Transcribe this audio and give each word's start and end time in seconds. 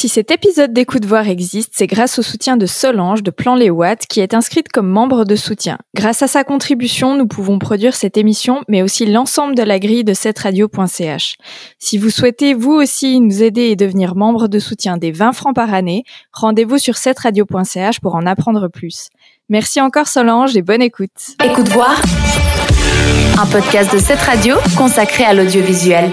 Si 0.00 0.08
cet 0.08 0.30
épisode 0.30 0.72
d'écoute 0.72 1.04
voir 1.04 1.28
existe, 1.28 1.72
c'est 1.74 1.86
grâce 1.86 2.18
au 2.18 2.22
soutien 2.22 2.56
de 2.56 2.64
Solange 2.64 3.22
de 3.22 3.30
Plan 3.30 3.54
Les 3.54 3.68
Watts 3.68 4.06
qui 4.08 4.20
est 4.20 4.32
inscrite 4.32 4.72
comme 4.72 4.88
membre 4.88 5.26
de 5.26 5.36
soutien. 5.36 5.76
Grâce 5.94 6.22
à 6.22 6.26
sa 6.26 6.42
contribution, 6.42 7.18
nous 7.18 7.26
pouvons 7.26 7.58
produire 7.58 7.94
cette 7.94 8.16
émission, 8.16 8.62
mais 8.66 8.80
aussi 8.80 9.04
l'ensemble 9.04 9.54
de 9.54 9.62
la 9.62 9.78
grille 9.78 10.02
de 10.02 10.14
cette 10.14 10.38
radio.ch. 10.38 11.36
Si 11.78 11.98
vous 11.98 12.08
souhaitez 12.08 12.54
vous 12.54 12.72
aussi 12.72 13.20
nous 13.20 13.42
aider 13.42 13.64
et 13.64 13.76
devenir 13.76 14.16
membre 14.16 14.48
de 14.48 14.58
soutien 14.58 14.96
des 14.96 15.12
20 15.12 15.32
francs 15.32 15.54
par 15.54 15.74
année, 15.74 16.04
rendez-vous 16.32 16.78
sur 16.78 16.96
cette 16.96 17.18
radio.ch 17.18 18.00
pour 18.00 18.14
en 18.14 18.24
apprendre 18.24 18.68
plus. 18.68 19.10
Merci 19.50 19.82
encore 19.82 20.08
Solange 20.08 20.56
et 20.56 20.62
bonne 20.62 20.80
écoute. 20.80 21.36
Écoute 21.44 21.68
voir, 21.68 22.00
un 23.38 23.44
podcast 23.44 23.92
de 23.92 23.98
cette 23.98 24.20
radio 24.20 24.56
consacré 24.78 25.24
à 25.24 25.34
l'audiovisuel. 25.34 26.10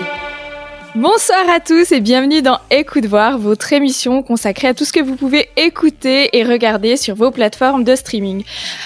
Bonsoir 0.98 1.48
à 1.48 1.59
tous 1.59 1.91
et 1.91 2.00
bienvenue 2.00 2.41
dans 2.41 2.59
Écoute 2.71 3.05
voir, 3.05 3.38
votre 3.38 3.71
émission 3.71 4.23
consacrée 4.23 4.70
à 4.70 4.73
tout 4.73 4.84
ce 4.84 4.91
que 4.91 5.00
vous 5.00 5.16
pouvez 5.16 5.48
écouter 5.55 6.35
et 6.35 6.44
regarder 6.44 6.98
sur 6.98 7.13
vos 7.13 7.30
plateformes 7.30 7.84
de 7.84 7.95
streaming. 7.95 8.44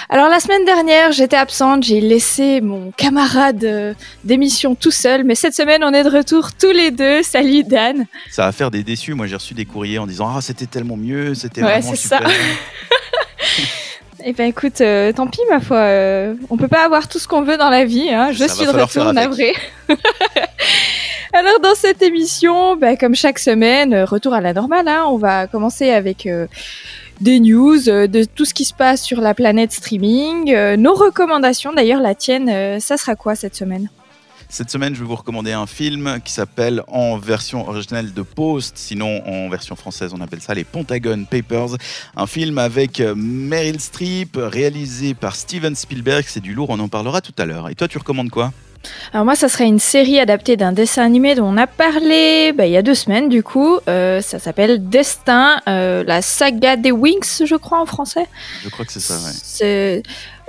Alors 0.10 0.28
la 0.28 0.42
semaine 0.42 0.66
dernière, 0.66 1.14
j'étais 1.14 1.38
absente, 1.38 1.84
j'ai 1.84 2.02
laissé 2.02 2.60
mon 2.60 2.92
camarade 2.92 3.64
euh, 3.64 3.94
d'émission 4.26 4.76
tout 4.76 4.92
seul, 4.92 5.24
mais 5.24 5.36
cette 5.36 5.56
semaine, 5.56 5.86
on 5.86 5.94
est 5.94 6.04
de 6.04 6.10
retour 6.10 6.50
tous 6.54 6.72
les 6.72 6.92
deux. 6.92 7.24
Salut 7.24 7.64
Dan. 7.64 8.06
Ça 8.30 8.44
va 8.44 8.52
faire 8.52 8.72
des 8.72 8.84
déçus. 8.84 9.14
Moi, 9.14 9.28
j'ai 9.28 9.36
reçu 9.36 9.54
des 9.54 9.64
courriers 9.64 9.98
en 9.98 10.06
disant 10.06 10.30
Ah, 10.36 10.42
c'était 10.42 10.66
tellement 10.66 10.98
mieux, 10.98 11.34
c'était 11.34 11.64
Ouais, 11.64 11.80
vraiment 11.80 11.92
c'est 11.92 11.96
super. 11.96 12.30
ça. 12.30 12.36
Eh 14.24 14.34
ben 14.34 14.48
écoute, 14.48 14.82
euh, 14.82 15.12
tant 15.14 15.26
pis 15.26 15.40
ma 15.50 15.60
foi, 15.60 15.78
euh, 15.78 16.36
on 16.52 16.58
peut 16.58 16.68
pas 16.68 16.86
avoir 16.86 17.08
tout 17.08 17.18
ce 17.18 17.28
qu'on 17.28 17.42
veut 17.42 17.58
dans 17.58 17.72
la 17.72 17.86
vie. 17.86 18.10
Hein. 18.12 18.32
Je 18.32 18.46
Ça 18.46 18.54
suis 18.54 18.66
de 18.68 18.72
retour 18.72 19.12
navré. 19.14 19.56
Alors 21.34 21.62
dans 21.64 21.76
cette 21.76 22.02
émission, 22.02 22.76
bah, 22.76 22.98
comme 22.98 23.16
chaque 23.16 23.40
semaine, 23.40 23.94
euh, 23.94 24.04
retour 24.04 24.34
à 24.34 24.42
la 24.42 24.52
normale. 24.52 24.90
Hein, 24.90 25.06
on 25.08 25.18
va 25.18 25.48
commencer 25.48 25.90
avec 25.90 26.26
euh, 26.26 26.48
des 27.22 27.40
news 27.40 27.88
euh, 27.88 28.08
de 28.08 28.26
tout 28.26 28.44
ce 28.44 28.54
qui 28.54 28.66
se 28.66 28.74
passe 28.74 29.02
sur 29.02 29.22
la 29.22 29.34
planète 29.34 29.72
streaming, 29.72 30.54
nos 30.76 30.94
recommandations. 30.94 31.72
D'ailleurs, 31.72 32.02
la 32.02 32.16
tienne, 32.16 32.82
ça 32.82 32.98
sera 32.98 33.16
quoi 33.16 33.36
cette 33.36 33.56
semaine? 33.56 33.90
Cette 34.50 34.70
semaine, 34.70 34.94
je 34.94 35.00
vais 35.00 35.06
vous 35.06 35.16
recommander 35.16 35.54
un 35.54 35.68
film 35.68 36.20
qui 36.26 36.34
s'appelle 36.34 36.84
en 36.90 37.18
version 37.18 37.66
originale 37.70 38.12
de 38.12 38.22
Post, 38.22 38.74
sinon 38.76 39.26
en 39.26 39.48
version 39.48 39.78
française, 39.78 40.12
on 40.14 40.20
appelle 40.20 40.42
ça 40.42 40.54
les 40.54 40.66
Pentagon 40.66 41.24
Papers. 41.24 41.78
Un 42.18 42.28
film 42.28 42.58
avec 42.58 43.00
Meryl 43.00 43.80
Streep, 43.80 44.36
réalisé 44.36 45.14
par 45.14 45.38
Steven 45.38 45.74
Spielberg. 45.74 46.26
C'est 46.28 46.42
du 46.42 46.54
lourd, 46.54 46.70
on 46.72 46.80
en 46.80 46.90
parlera 46.90 47.22
tout 47.22 47.36
à 47.38 47.46
l'heure. 47.46 47.70
Et 47.70 47.76
toi, 47.76 47.88
tu 47.88 47.98
recommandes 47.98 48.30
quoi? 48.30 48.52
Alors 49.14 49.26
moi, 49.26 49.36
ça 49.36 49.50
serait 49.50 49.68
une 49.68 49.80
série 49.80 50.20
adaptée 50.20 50.58
d'un 50.58 50.72
dessin 50.72 51.04
animé 51.04 51.36
dont 51.36 51.46
on 51.46 51.58
a 51.58 51.68
parlé 51.68 52.54
bah, 52.54 52.66
il 52.66 52.72
y 52.72 52.78
a 52.78 52.82
deux 52.82 52.96
semaines 52.96 53.30
du 53.30 53.44
coup. 53.44 53.78
Euh, 53.88 54.22
ça 54.22 54.40
s'appelle 54.40 54.90
Destin, 54.90 55.58
euh, 55.68 56.04
la 56.06 56.22
saga 56.22 56.76
des 56.76 56.92
Wings, 56.92 57.46
je 57.46 57.56
crois 57.56 57.82
en 57.82 57.86
français. 57.86 58.26
Je 58.64 58.70
crois 58.70 58.86
que 58.86 58.92
c'est 58.92 59.00
ça, 59.00 59.16
ouais. 59.16 59.32
C'est 59.44 60.04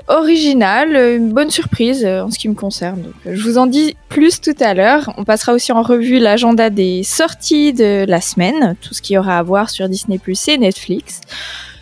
original, 0.08 0.96
euh, 0.96 1.16
une 1.16 1.32
bonne 1.32 1.50
surprise 1.50 2.04
en 2.04 2.30
ce 2.30 2.38
qui 2.38 2.48
me 2.48 2.54
concerne. 2.54 3.02
Donc, 3.02 3.14
je 3.26 3.42
vous 3.42 3.58
en 3.58 3.66
dis 3.66 3.96
plus 4.08 4.40
tout 4.40 4.56
à 4.60 4.74
l'heure. 4.74 5.12
On 5.16 5.24
passera 5.24 5.52
aussi 5.52 5.72
en 5.72 5.82
revue 5.82 6.18
l'agenda 6.18 6.70
des 6.70 7.02
sorties 7.02 7.72
de 7.72 8.04
la 8.08 8.20
semaine, 8.20 8.76
tout 8.80 8.94
ce 8.94 9.02
qu'il 9.02 9.14
y 9.14 9.18
aura 9.18 9.38
à 9.38 9.42
voir 9.42 9.70
sur 9.70 9.88
Disney 9.88 10.18
Plus 10.18 10.48
et 10.48 10.58
Netflix. 10.58 11.20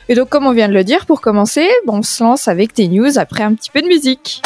Et 0.09 0.15
donc, 0.15 0.29
comme 0.29 0.47
on 0.47 0.53
vient 0.53 0.69
de 0.69 0.75
le 0.75 0.83
dire, 0.83 1.07
pour 1.07 1.21
commencer, 1.21 1.69
bon, 1.87 1.99
on 1.99 2.03
se 2.03 2.23
lance 2.23 2.49
avec 2.49 2.75
des 2.75 2.89
news 2.89 3.19
après 3.19 3.45
un 3.45 3.55
petit 3.55 3.71
peu 3.71 3.81
de 3.81 3.87
musique. 3.87 4.43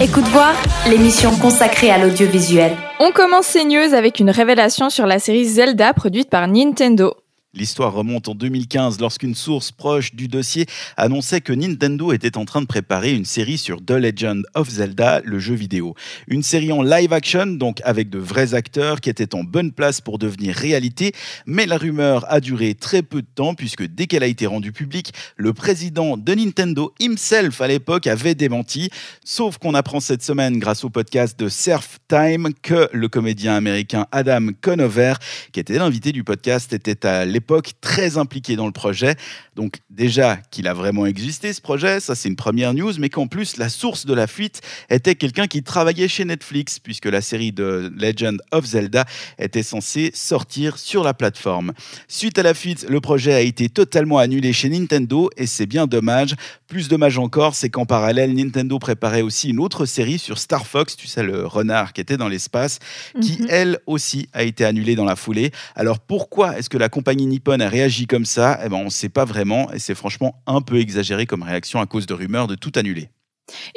Écoute 0.00 0.24
voir, 0.24 0.52
l'émission 0.90 1.30
consacrée 1.36 1.88
à 1.88 1.98
l'audiovisuel. 1.98 2.72
On 2.98 3.12
commence 3.12 3.46
ces 3.46 3.64
avec 3.94 4.18
une 4.18 4.30
révélation 4.30 4.90
sur 4.90 5.06
la 5.06 5.20
série 5.20 5.44
Zelda 5.44 5.94
produite 5.94 6.28
par 6.28 6.48
Nintendo. 6.48 7.14
L'histoire 7.56 7.92
remonte 7.92 8.28
en 8.28 8.34
2015 8.34 8.98
lorsqu'une 8.98 9.36
source 9.36 9.70
proche 9.70 10.16
du 10.16 10.26
dossier 10.26 10.66
annonçait 10.96 11.40
que 11.40 11.52
Nintendo 11.52 12.12
était 12.12 12.36
en 12.36 12.44
train 12.46 12.60
de 12.60 12.66
préparer 12.66 13.12
une 13.12 13.24
série 13.24 13.58
sur 13.58 13.84
The 13.84 13.92
Legend 13.92 14.44
of 14.54 14.68
Zelda, 14.68 15.20
le 15.24 15.38
jeu 15.38 15.54
vidéo. 15.54 15.94
Une 16.26 16.42
série 16.42 16.72
en 16.72 16.82
live 16.82 17.12
action, 17.12 17.46
donc 17.46 17.80
avec 17.84 18.10
de 18.10 18.18
vrais 18.18 18.54
acteurs 18.54 19.00
qui 19.00 19.08
étaient 19.08 19.36
en 19.36 19.44
bonne 19.44 19.70
place 19.70 20.00
pour 20.00 20.18
devenir 20.18 20.56
réalité, 20.56 21.12
mais 21.46 21.66
la 21.66 21.76
rumeur 21.76 22.26
a 22.28 22.40
duré 22.40 22.74
très 22.74 23.02
peu 23.02 23.22
de 23.22 23.28
temps 23.32 23.54
puisque 23.54 23.84
dès 23.84 24.08
qu'elle 24.08 24.24
a 24.24 24.26
été 24.28 24.48
rendue 24.48 24.72
publique, 24.72 25.12
le 25.36 25.52
président 25.52 26.16
de 26.16 26.34
Nintendo 26.34 26.92
himself 26.98 27.60
à 27.60 27.68
l'époque 27.68 28.08
avait 28.08 28.34
démenti, 28.34 28.90
sauf 29.24 29.58
qu'on 29.58 29.74
apprend 29.74 30.00
cette 30.00 30.24
semaine 30.24 30.58
grâce 30.58 30.82
au 30.82 30.90
podcast 30.90 31.38
de 31.38 31.48
Surf 31.48 32.00
Time 32.08 32.48
que 32.62 32.88
le 32.92 33.06
comédien 33.06 33.54
américain 33.54 34.06
Adam 34.10 34.48
Conover, 34.60 35.14
qui 35.52 35.60
était 35.60 35.78
l'invité 35.78 36.10
du 36.10 36.24
podcast, 36.24 36.72
était 36.72 37.06
à 37.06 37.24
l'époque 37.24 37.43
très 37.80 38.18
impliqué 38.18 38.56
dans 38.56 38.66
le 38.66 38.72
projet. 38.72 39.16
Donc 39.54 39.80
déjà 39.90 40.36
qu'il 40.50 40.66
a 40.66 40.74
vraiment 40.74 41.06
existé 41.06 41.52
ce 41.52 41.60
projet, 41.60 42.00
ça 42.00 42.14
c'est 42.14 42.28
une 42.28 42.36
première 42.36 42.74
news, 42.74 42.92
mais 42.98 43.08
qu'en 43.08 43.26
plus 43.26 43.56
la 43.56 43.68
source 43.68 44.06
de 44.06 44.14
la 44.14 44.26
fuite 44.26 44.60
était 44.90 45.14
quelqu'un 45.14 45.46
qui 45.46 45.62
travaillait 45.62 46.08
chez 46.08 46.24
Netflix, 46.24 46.78
puisque 46.78 47.06
la 47.06 47.20
série 47.20 47.52
de 47.52 47.92
Legend 47.96 48.40
of 48.52 48.64
Zelda 48.64 49.04
était 49.38 49.62
censée 49.62 50.10
sortir 50.14 50.78
sur 50.78 51.04
la 51.04 51.14
plateforme. 51.14 51.72
Suite 52.08 52.38
à 52.38 52.42
la 52.42 52.54
fuite, 52.54 52.86
le 52.88 53.00
projet 53.00 53.34
a 53.34 53.40
été 53.40 53.68
totalement 53.68 54.18
annulé 54.18 54.52
chez 54.52 54.68
Nintendo, 54.68 55.30
et 55.36 55.46
c'est 55.46 55.66
bien 55.66 55.86
dommage. 55.86 56.34
Plus 56.74 56.88
dommage 56.88 57.18
encore, 57.18 57.54
c'est 57.54 57.70
qu'en 57.70 57.86
parallèle, 57.86 58.34
Nintendo 58.34 58.80
préparait 58.80 59.22
aussi 59.22 59.50
une 59.50 59.60
autre 59.60 59.86
série 59.86 60.18
sur 60.18 60.38
Star 60.38 60.66
Fox, 60.66 60.96
tu 60.96 61.06
sais, 61.06 61.22
le 61.22 61.46
renard 61.46 61.92
qui 61.92 62.00
était 62.00 62.16
dans 62.16 62.26
l'espace, 62.26 62.80
qui 63.22 63.38
Mhm. 63.42 63.46
elle 63.48 63.78
aussi 63.86 64.28
a 64.32 64.42
été 64.42 64.64
annulée 64.64 64.96
dans 64.96 65.04
la 65.04 65.14
foulée. 65.14 65.52
Alors 65.76 66.00
pourquoi 66.00 66.58
est-ce 66.58 66.68
que 66.68 66.76
la 66.76 66.88
compagnie 66.88 67.26
Nippon 67.26 67.60
a 67.60 67.68
réagi 67.68 68.08
comme 68.08 68.24
ça? 68.24 68.58
Eh 68.64 68.68
ben 68.68 68.78
on 68.78 68.86
ne 68.86 68.90
sait 68.90 69.08
pas 69.08 69.24
vraiment 69.24 69.70
et 69.72 69.78
c'est 69.78 69.94
franchement 69.94 70.42
un 70.48 70.62
peu 70.62 70.80
exagéré 70.80 71.26
comme 71.26 71.44
réaction 71.44 71.80
à 71.80 71.86
cause 71.86 72.06
de 72.06 72.14
rumeurs 72.14 72.48
de 72.48 72.56
tout 72.56 72.72
annuler. 72.74 73.08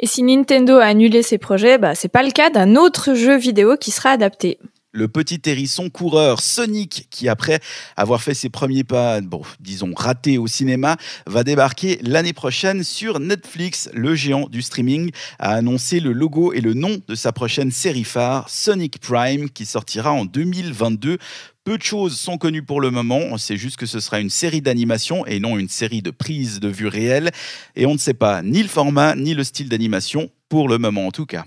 Et 0.00 0.08
si 0.08 0.24
Nintendo 0.24 0.78
a 0.78 0.86
annulé 0.86 1.22
ses 1.22 1.38
projets, 1.38 1.78
bah, 1.78 1.94
c'est 1.94 2.08
pas 2.08 2.24
le 2.24 2.32
cas 2.32 2.50
d'un 2.50 2.74
autre 2.74 3.14
jeu 3.14 3.38
vidéo 3.38 3.76
qui 3.76 3.92
sera 3.92 4.10
adapté. 4.10 4.58
Le 4.92 5.06
petit 5.06 5.42
hérisson 5.44 5.90
coureur 5.90 6.40
Sonic, 6.40 7.08
qui 7.10 7.28
après 7.28 7.60
avoir 7.94 8.22
fait 8.22 8.32
ses 8.32 8.48
premiers 8.48 8.84
pas, 8.84 9.20
bon, 9.20 9.42
disons 9.60 9.92
ratés 9.94 10.38
au 10.38 10.46
cinéma, 10.46 10.96
va 11.26 11.44
débarquer 11.44 11.98
l'année 12.00 12.32
prochaine 12.32 12.82
sur 12.82 13.20
Netflix. 13.20 13.90
Le 13.92 14.14
géant 14.14 14.48
du 14.48 14.62
streaming 14.62 15.10
a 15.38 15.52
annoncé 15.52 16.00
le 16.00 16.12
logo 16.12 16.54
et 16.54 16.62
le 16.62 16.72
nom 16.72 17.02
de 17.06 17.14
sa 17.14 17.32
prochaine 17.32 17.70
série 17.70 18.02
phare, 18.02 18.48
Sonic 18.48 18.98
Prime, 18.98 19.50
qui 19.50 19.66
sortira 19.66 20.10
en 20.10 20.24
2022. 20.24 21.18
Peu 21.64 21.76
de 21.76 21.82
choses 21.82 22.18
sont 22.18 22.38
connues 22.38 22.64
pour 22.64 22.80
le 22.80 22.90
moment. 22.90 23.20
On 23.30 23.36
sait 23.36 23.58
juste 23.58 23.76
que 23.76 23.84
ce 23.84 24.00
sera 24.00 24.20
une 24.20 24.30
série 24.30 24.62
d'animation 24.62 25.26
et 25.26 25.38
non 25.38 25.58
une 25.58 25.68
série 25.68 26.00
de 26.00 26.10
prises 26.10 26.60
de 26.60 26.68
vue 26.68 26.88
réelles. 26.88 27.30
Et 27.76 27.84
on 27.84 27.92
ne 27.92 27.98
sait 27.98 28.14
pas 28.14 28.42
ni 28.42 28.62
le 28.62 28.68
format 28.68 29.14
ni 29.16 29.34
le 29.34 29.44
style 29.44 29.68
d'animation, 29.68 30.30
pour 30.48 30.66
le 30.66 30.78
moment 30.78 31.06
en 31.06 31.10
tout 31.10 31.26
cas. 31.26 31.44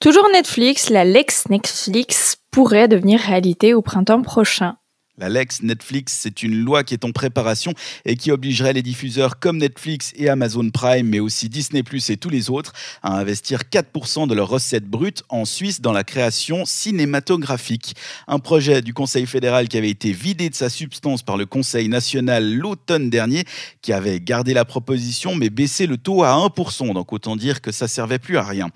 Toujours 0.00 0.28
Netflix, 0.32 0.90
la 0.90 1.04
Lex 1.04 1.48
Netflix 1.48 2.36
pourrait 2.50 2.88
devenir 2.88 3.20
réalité 3.20 3.74
au 3.74 3.82
printemps 3.82 4.22
prochain. 4.22 4.76
La 5.18 5.28
Lex 5.28 5.62
Netflix, 5.62 6.18
c'est 6.22 6.42
une 6.42 6.64
loi 6.64 6.84
qui 6.84 6.94
est 6.94 7.04
en 7.04 7.12
préparation 7.12 7.74
et 8.06 8.16
qui 8.16 8.32
obligerait 8.32 8.72
les 8.72 8.80
diffuseurs 8.80 9.38
comme 9.38 9.58
Netflix 9.58 10.14
et 10.16 10.30
Amazon 10.30 10.70
Prime, 10.70 11.06
mais 11.06 11.20
aussi 11.20 11.50
Disney 11.50 11.82
Plus 11.82 12.08
et 12.08 12.16
tous 12.16 12.30
les 12.30 12.48
autres, 12.48 12.72
à 13.02 13.18
investir 13.18 13.60
4% 13.70 14.26
de 14.26 14.34
leurs 14.34 14.48
recettes 14.48 14.86
brutes 14.86 15.22
en 15.28 15.44
Suisse 15.44 15.82
dans 15.82 15.92
la 15.92 16.02
création 16.02 16.64
cinématographique. 16.64 17.94
Un 18.26 18.38
projet 18.38 18.80
du 18.80 18.94
Conseil 18.94 19.26
fédéral 19.26 19.68
qui 19.68 19.76
avait 19.76 19.90
été 19.90 20.12
vidé 20.12 20.48
de 20.48 20.54
sa 20.54 20.70
substance 20.70 21.22
par 21.22 21.36
le 21.36 21.44
Conseil 21.44 21.90
national 21.90 22.50
l'automne 22.50 23.10
dernier, 23.10 23.44
qui 23.82 23.92
avait 23.92 24.18
gardé 24.18 24.54
la 24.54 24.64
proposition 24.64 25.34
mais 25.34 25.50
baissé 25.50 25.86
le 25.86 25.98
taux 25.98 26.22
à 26.22 26.32
1%. 26.32 26.94
Donc 26.94 27.12
autant 27.12 27.36
dire 27.36 27.60
que 27.60 27.70
ça 27.70 27.86
servait 27.86 28.18
plus 28.18 28.38
à 28.38 28.44
rien. 28.44 28.70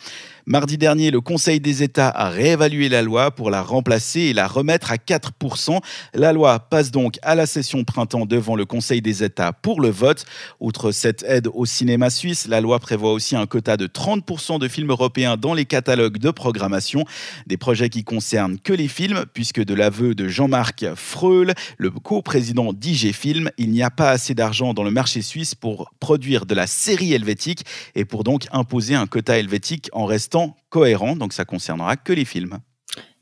Mardi 0.49 0.79
dernier, 0.79 1.11
le 1.11 1.21
Conseil 1.21 1.59
des 1.59 1.83
États 1.83 2.09
a 2.09 2.29
réévalué 2.29 2.89
la 2.89 3.03
loi 3.03 3.33
pour 3.33 3.51
la 3.51 3.63
remplacer 3.63 4.21
et 4.21 4.33
la 4.33 4.47
remettre 4.47 4.93
à 4.93 4.95
4%. 4.95 5.81
La 6.15 6.33
loi 6.33 6.61
passe 6.61 6.93
donc 6.93 7.19
à 7.23 7.35
la 7.35 7.47
session 7.47 7.83
printemps 7.83 8.27
devant 8.27 8.55
le 8.55 8.65
Conseil 8.65 9.03
des 9.03 9.25
États 9.25 9.53
pour 9.53 9.81
le 9.81 9.89
vote. 9.89 10.25
Outre 10.61 10.93
cette 10.93 11.25
aide 11.25 11.49
au 11.53 11.67
cinéma 11.67 12.11
suisse, 12.11 12.47
la 12.47 12.61
loi 12.61 12.79
prévoit 12.79 13.13
aussi 13.13 13.35
un 13.35 13.47
quota 13.47 13.77
de 13.77 13.89
30% 13.89 14.61
de 14.61 14.69
films 14.69 14.91
européens 14.91 15.37
dans 15.37 15.53
les 15.53 15.65
catalogues 15.65 16.19
de 16.19 16.31
programmation. 16.31 17.05
Des 17.49 17.57
projets 17.57 17.89
qui 17.89 18.05
concernent 18.05 18.61
que 18.61 18.73
les 18.73 18.87
films, 18.87 19.25
puisque 19.35 19.65
de 19.65 19.75
l'aveu 19.75 20.15
de 20.15 20.29
Jean-Marc 20.29 20.87
Freul, 20.95 21.55
le 21.77 21.91
co-président 21.91 22.73
d'IG 22.73 23.13
Film, 23.13 23.51
il 23.59 23.73
n'y 23.73 23.83
a 23.83 23.91
pas 23.91 24.11
assez 24.11 24.35
d'argent 24.35 24.75
dans 24.75 24.85
le 24.85 24.93
marché 24.93 25.23
suisse 25.23 25.57
pour 25.57 25.91
produire 25.99 26.47
de 26.47 26.55
la 26.55 26.69
série 26.69 27.15
helvétique 27.15 27.65
et 27.97 28.05
pour 28.05 28.23
donc 28.23 28.47
imposer 28.53 28.95
un 28.95 29.09
quota 29.09 29.37
helvétique 29.37 29.91
en 29.93 30.07
cohérent. 30.69 31.17
Donc 31.17 31.33
ça 31.33 31.45
concernera 31.45 31.97
que 31.97 32.13
les 32.13 32.25
films. 32.25 32.59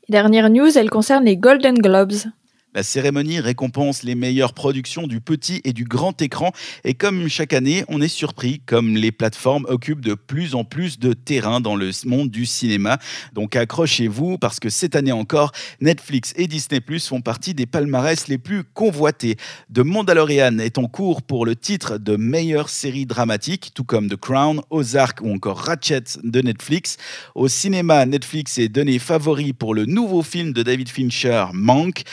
Dernière 0.09 0.49
news, 0.49 0.77
elle 0.77 0.89
concerne 0.89 1.25
les 1.25 1.37
Golden 1.37 1.77
Globes. 1.79 2.29
La 2.75 2.83
cérémonie 2.83 3.39
récompense 3.39 4.03
les 4.03 4.15
meilleures 4.15 4.51
productions 4.51 5.07
du 5.07 5.21
petit 5.21 5.61
et 5.63 5.71
du 5.71 5.85
grand 5.85 6.21
écran. 6.21 6.51
Et 6.83 6.93
comme 6.93 7.29
chaque 7.29 7.53
année, 7.53 7.85
on 7.87 8.01
est 8.01 8.09
surpris 8.09 8.59
comme 8.65 8.97
les 8.97 9.13
plateformes 9.13 9.65
occupent 9.69 10.03
de 10.03 10.13
plus 10.13 10.55
en 10.55 10.65
plus 10.65 10.99
de 10.99 11.13
terrain 11.13 11.61
dans 11.61 11.77
le 11.77 11.91
monde 12.03 12.29
du 12.29 12.45
cinéma. 12.45 12.99
Donc 13.31 13.55
accrochez-vous 13.55 14.37
parce 14.37 14.59
que 14.59 14.67
cette 14.67 14.97
année 14.97 15.13
encore, 15.13 15.53
Netflix 15.79 16.33
et 16.35 16.47
Disney 16.47 16.81
Plus 16.81 17.07
font 17.07 17.21
partie 17.21 17.53
des 17.53 17.65
palmarès 17.65 18.27
les 18.27 18.37
plus 18.37 18.65
convoités. 18.65 19.37
The 19.73 19.79
Mandalorian 19.79 20.59
est 20.59 20.77
en 20.77 20.87
cours 20.87 21.21
pour 21.21 21.45
le 21.45 21.55
titre 21.55 21.97
de 21.97 22.17
meilleure 22.17 22.67
série 22.67 23.05
dramatique, 23.05 23.71
tout 23.73 23.85
comme 23.85 24.09
The 24.09 24.17
Crown, 24.17 24.59
Ozark 24.69 25.21
ou 25.21 25.33
encore 25.33 25.59
Ratchet 25.59 26.03
de 26.25 26.41
Netflix. 26.41 26.97
Au 27.35 27.47
cinéma, 27.47 28.05
Netflix 28.05 28.57
est 28.57 28.67
donné 28.67 28.99
favori 28.99 29.53
pour 29.53 29.73
le 29.73 29.85
nouveau 29.85 30.23
film 30.23 30.51
de 30.51 30.61
David 30.61 30.89
Fincher, 30.89 31.45
Mank. 31.53 32.03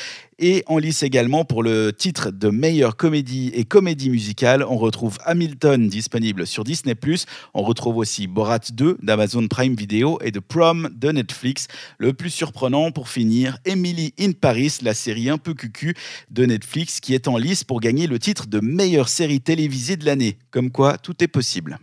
Et 0.45 0.65
en 0.67 0.79
lice 0.79 1.05
également 1.05 1.45
pour 1.45 1.63
le 1.63 1.93
titre 1.93 2.33
de 2.33 2.49
meilleure 2.49 2.97
comédie 2.97 3.53
et 3.55 3.65
comédie 3.65 4.11
musicale, 4.11 4.65
on 4.69 4.77
retrouve 4.77 5.17
Hamilton 5.25 5.89
disponible 5.89 6.49
sur 6.49 6.65
Disney+. 6.65 6.97
On 7.55 7.63
retrouve 7.63 7.99
aussi 7.99 8.27
Borat 8.27 8.59
2 8.73 8.99
d'Amazon 9.05 9.47
Prime 9.47 9.77
Video 9.77 10.19
et 10.21 10.33
The 10.33 10.41
Prom 10.41 10.91
de 10.97 11.13
Netflix. 11.13 11.69
Le 11.99 12.13
plus 12.13 12.31
surprenant 12.31 12.91
pour 12.91 13.09
finir, 13.09 13.59
Emily 13.65 14.15
in 14.19 14.33
Paris, 14.33 14.79
la 14.83 14.95
série 14.95 15.31
un 15.31 15.39
peu 15.39 15.55
cucu 15.55 15.95
de 16.33 16.45
Netflix 16.45 16.99
qui 16.99 17.15
est 17.15 17.29
en 17.29 17.37
lice 17.37 17.63
pour 17.63 17.79
gagner 17.79 18.09
le 18.09 18.19
titre 18.19 18.49
de 18.49 18.59
meilleure 18.59 19.09
série 19.09 19.41
télévisée 19.41 19.97
de 19.97 20.05
l'année. 20.05 20.39
Comme 20.51 20.73
quoi, 20.73 20.99
tout 20.99 21.23
est 21.23 21.29
possible. 21.29 21.79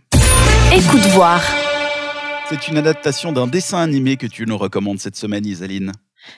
Écoute 0.76 1.06
voir. 1.14 1.42
C'est 2.50 2.68
une 2.68 2.76
adaptation 2.76 3.32
d'un 3.32 3.46
dessin 3.46 3.78
animé 3.78 4.18
que 4.18 4.26
tu 4.26 4.44
nous 4.44 4.58
recommandes 4.58 4.98
cette 4.98 5.16
semaine, 5.16 5.46
Isaline. 5.46 5.92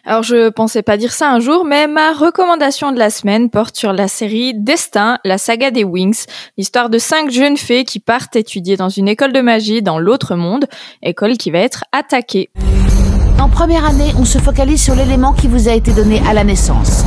Alors 0.04 0.22
je 0.22 0.48
pensais 0.50 0.82
pas 0.82 0.96
dire 0.96 1.12
ça 1.12 1.30
un 1.30 1.40
jour, 1.40 1.64
mais 1.64 1.86
ma 1.86 2.12
recommandation 2.12 2.92
de 2.92 2.98
la 2.98 3.10
semaine 3.10 3.50
porte 3.50 3.76
sur 3.76 3.92
la 3.92 4.08
série 4.08 4.54
Destin, 4.54 5.18
la 5.24 5.38
saga 5.38 5.70
des 5.70 5.84
Wings, 5.84 6.24
l'histoire 6.56 6.90
de 6.90 6.98
cinq 6.98 7.30
jeunes 7.30 7.56
fées 7.56 7.84
qui 7.84 8.00
partent 8.00 8.36
étudier 8.36 8.76
dans 8.76 8.88
une 8.88 9.08
école 9.08 9.32
de 9.32 9.40
magie 9.40 9.82
dans 9.82 9.98
l'autre 9.98 10.34
monde, 10.34 10.66
école 11.02 11.36
qui 11.36 11.50
va 11.50 11.58
être 11.58 11.84
attaquée. 11.92 12.50
En 13.40 13.48
première 13.48 13.84
année, 13.84 14.12
on 14.18 14.24
se 14.24 14.38
focalise 14.38 14.82
sur 14.82 14.94
l'élément 14.94 15.32
qui 15.32 15.48
vous 15.48 15.68
a 15.68 15.72
été 15.72 15.92
donné 15.92 16.22
à 16.28 16.32
la 16.32 16.44
naissance. 16.44 17.04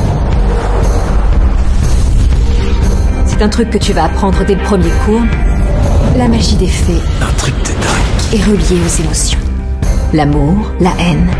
C'est 3.26 3.42
un 3.42 3.48
truc 3.48 3.70
que 3.70 3.78
tu 3.78 3.92
vas 3.92 4.04
apprendre 4.04 4.44
dès 4.44 4.54
le 4.54 4.62
premier 4.62 4.90
cours. 5.04 5.22
La 6.16 6.28
magie 6.28 6.56
des 6.56 6.66
fées 6.66 7.02
Un 7.20 7.32
truc 7.34 7.54
de 7.58 7.68
dingue. 7.68 8.34
est 8.34 8.44
reliée 8.44 8.82
aux 8.82 9.02
émotions. 9.02 9.38
L'amour, 10.14 10.72
la 10.80 10.92
haine, 10.98 11.30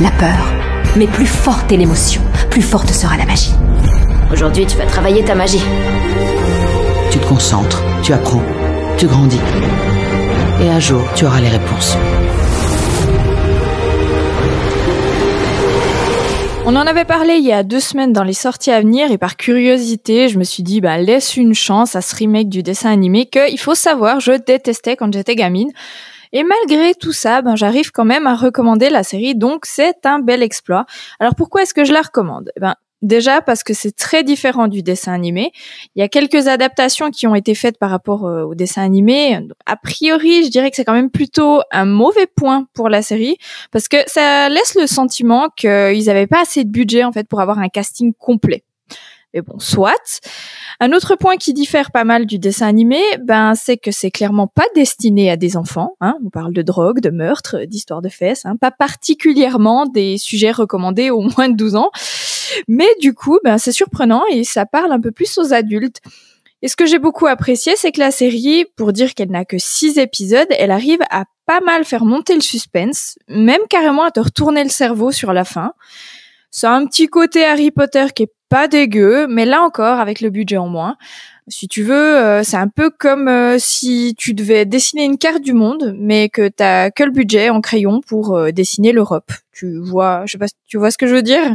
la 0.00 0.10
peur. 0.12 0.57
Mais 0.96 1.06
plus 1.06 1.26
forte 1.26 1.70
est 1.72 1.76
l'émotion, 1.76 2.22
plus 2.50 2.62
forte 2.62 2.90
sera 2.90 3.16
la 3.16 3.26
magie. 3.26 3.54
Aujourd'hui, 4.32 4.66
tu 4.66 4.76
vas 4.76 4.86
travailler 4.86 5.24
ta 5.24 5.34
magie. 5.34 5.62
Tu 7.10 7.18
te 7.18 7.26
concentres, 7.26 7.82
tu 8.02 8.12
apprends, 8.12 8.42
tu 8.96 9.06
grandis. 9.06 9.40
Et 10.60 10.68
un 10.68 10.80
jour, 10.80 11.02
tu 11.14 11.24
auras 11.24 11.40
les 11.40 11.48
réponses. 11.48 11.96
On 16.70 16.76
en 16.76 16.86
avait 16.86 17.06
parlé 17.06 17.36
il 17.36 17.44
y 17.46 17.52
a 17.52 17.62
deux 17.62 17.80
semaines 17.80 18.12
dans 18.12 18.24
les 18.24 18.34
sorties 18.34 18.70
à 18.70 18.80
venir 18.80 19.10
et 19.10 19.16
par 19.16 19.38
curiosité, 19.38 20.28
je 20.28 20.38
me 20.38 20.44
suis 20.44 20.62
dit, 20.62 20.82
bah, 20.82 20.98
laisse 20.98 21.38
une 21.38 21.54
chance 21.54 21.96
à 21.96 22.02
ce 22.02 22.14
remake 22.14 22.50
du 22.50 22.62
dessin 22.62 22.90
animé 22.90 23.24
que, 23.24 23.50
il 23.50 23.58
faut 23.58 23.74
savoir, 23.74 24.20
je 24.20 24.32
détestais 24.32 24.94
quand 24.94 25.10
j'étais 25.10 25.34
gamine. 25.34 25.70
Et 26.32 26.44
malgré 26.44 26.94
tout 26.94 27.12
ça, 27.12 27.42
ben, 27.42 27.56
j'arrive 27.56 27.90
quand 27.90 28.04
même 28.04 28.26
à 28.26 28.34
recommander 28.34 28.90
la 28.90 29.02
série, 29.02 29.34
donc 29.34 29.66
c'est 29.66 30.04
un 30.04 30.18
bel 30.18 30.42
exploit. 30.42 30.86
Alors 31.20 31.34
pourquoi 31.34 31.62
est-ce 31.62 31.74
que 31.74 31.84
je 31.84 31.92
la 31.92 32.02
recommande? 32.02 32.50
Eh 32.56 32.60
ben, 32.60 32.74
Déjà 33.00 33.40
parce 33.42 33.62
que 33.62 33.74
c'est 33.74 33.92
très 33.94 34.24
différent 34.24 34.66
du 34.66 34.82
dessin 34.82 35.12
animé. 35.12 35.52
Il 35.94 36.00
y 36.00 36.02
a 36.02 36.08
quelques 36.08 36.48
adaptations 36.48 37.10
qui 37.10 37.28
ont 37.28 37.36
été 37.36 37.54
faites 37.54 37.78
par 37.78 37.90
rapport 37.90 38.26
euh, 38.26 38.42
au 38.42 38.56
dessin 38.56 38.82
animé. 38.82 39.38
A 39.66 39.76
priori, 39.76 40.44
je 40.44 40.50
dirais 40.50 40.68
que 40.70 40.76
c'est 40.76 40.84
quand 40.84 40.94
même 40.94 41.10
plutôt 41.10 41.60
un 41.70 41.84
mauvais 41.84 42.26
point 42.26 42.66
pour 42.74 42.88
la 42.88 43.02
série 43.02 43.36
parce 43.70 43.86
que 43.86 43.98
ça 44.06 44.48
laisse 44.48 44.74
le 44.74 44.88
sentiment 44.88 45.48
qu'ils 45.56 46.06
n'avaient 46.06 46.26
pas 46.26 46.42
assez 46.42 46.64
de 46.64 46.70
budget 46.70 47.04
en 47.04 47.12
fait 47.12 47.28
pour 47.28 47.40
avoir 47.40 47.60
un 47.60 47.68
casting 47.68 48.12
complet. 48.14 48.64
Mais 49.34 49.42
bon, 49.42 49.58
soit. 49.58 50.20
Un 50.80 50.92
autre 50.92 51.16
point 51.16 51.36
qui 51.36 51.52
diffère 51.52 51.90
pas 51.90 52.04
mal 52.04 52.24
du 52.24 52.38
dessin 52.38 52.66
animé, 52.66 53.00
ben 53.22 53.54
c'est 53.54 53.76
que 53.76 53.90
c'est 53.90 54.10
clairement 54.10 54.46
pas 54.46 54.64
destiné 54.74 55.30
à 55.30 55.36
des 55.36 55.56
enfants. 55.56 55.96
Hein. 56.00 56.16
On 56.24 56.30
parle 56.30 56.54
de 56.54 56.62
drogue, 56.62 57.00
de 57.00 57.10
meurtre, 57.10 57.64
d'histoire 57.66 58.00
de 58.00 58.08
fesses, 58.08 58.46
hein. 58.46 58.56
pas 58.56 58.70
particulièrement 58.70 59.86
des 59.86 60.16
sujets 60.16 60.52
recommandés 60.52 61.10
aux 61.10 61.20
moins 61.36 61.48
de 61.48 61.56
12 61.56 61.76
ans. 61.76 61.90
Mais 62.68 62.88
du 63.00 63.12
coup, 63.12 63.38
ben 63.44 63.58
c'est 63.58 63.72
surprenant 63.72 64.22
et 64.30 64.44
ça 64.44 64.64
parle 64.64 64.92
un 64.92 65.00
peu 65.00 65.10
plus 65.10 65.36
aux 65.36 65.52
adultes. 65.52 66.00
Et 66.60 66.68
ce 66.68 66.74
que 66.74 66.86
j'ai 66.86 66.98
beaucoup 66.98 67.26
apprécié, 67.26 67.76
c'est 67.76 67.92
que 67.92 68.00
la 68.00 68.10
série, 68.10 68.64
pour 68.76 68.92
dire 68.92 69.14
qu'elle 69.14 69.30
n'a 69.30 69.44
que 69.44 69.58
six 69.58 69.98
épisodes, 69.98 70.48
elle 70.50 70.72
arrive 70.72 71.00
à 71.10 71.24
pas 71.46 71.60
mal 71.60 71.84
faire 71.84 72.04
monter 72.04 72.34
le 72.34 72.40
suspense, 72.40 73.16
même 73.28 73.60
carrément 73.70 74.02
à 74.02 74.10
te 74.10 74.20
retourner 74.20 74.64
le 74.64 74.70
cerveau 74.70 75.12
sur 75.12 75.32
la 75.32 75.44
fin. 75.44 75.72
Ça 76.50 76.72
a 76.72 76.76
un 76.76 76.86
petit 76.86 77.06
côté 77.06 77.44
Harry 77.44 77.70
Potter 77.70 78.06
qui 78.14 78.24
est 78.24 78.32
pas 78.48 78.68
dégueu, 78.68 79.26
mais 79.28 79.44
là 79.44 79.62
encore 79.62 79.98
avec 80.00 80.20
le 80.20 80.30
budget 80.30 80.56
en 80.56 80.68
moins. 80.68 80.96
Si 81.50 81.66
tu 81.66 81.82
veux, 81.82 81.94
euh, 82.18 82.42
c'est 82.42 82.56
un 82.58 82.68
peu 82.68 82.90
comme 82.90 83.26
euh, 83.26 83.56
si 83.58 84.14
tu 84.18 84.34
devais 84.34 84.66
dessiner 84.66 85.04
une 85.04 85.16
carte 85.16 85.42
du 85.42 85.54
monde, 85.54 85.94
mais 85.98 86.28
que 86.28 86.48
t'as 86.48 86.90
que 86.90 87.02
le 87.04 87.10
budget 87.10 87.48
en 87.48 87.60
crayon 87.62 88.00
pour 88.06 88.36
euh, 88.36 88.50
dessiner 88.52 88.92
l'Europe. 88.92 89.32
Tu 89.52 89.78
vois, 89.78 90.24
je 90.26 90.32
sais 90.32 90.38
pas, 90.38 90.46
si 90.48 90.54
tu 90.66 90.76
vois 90.76 90.90
ce 90.90 90.98
que 90.98 91.06
je 91.06 91.14
veux 91.14 91.22
dire? 91.22 91.54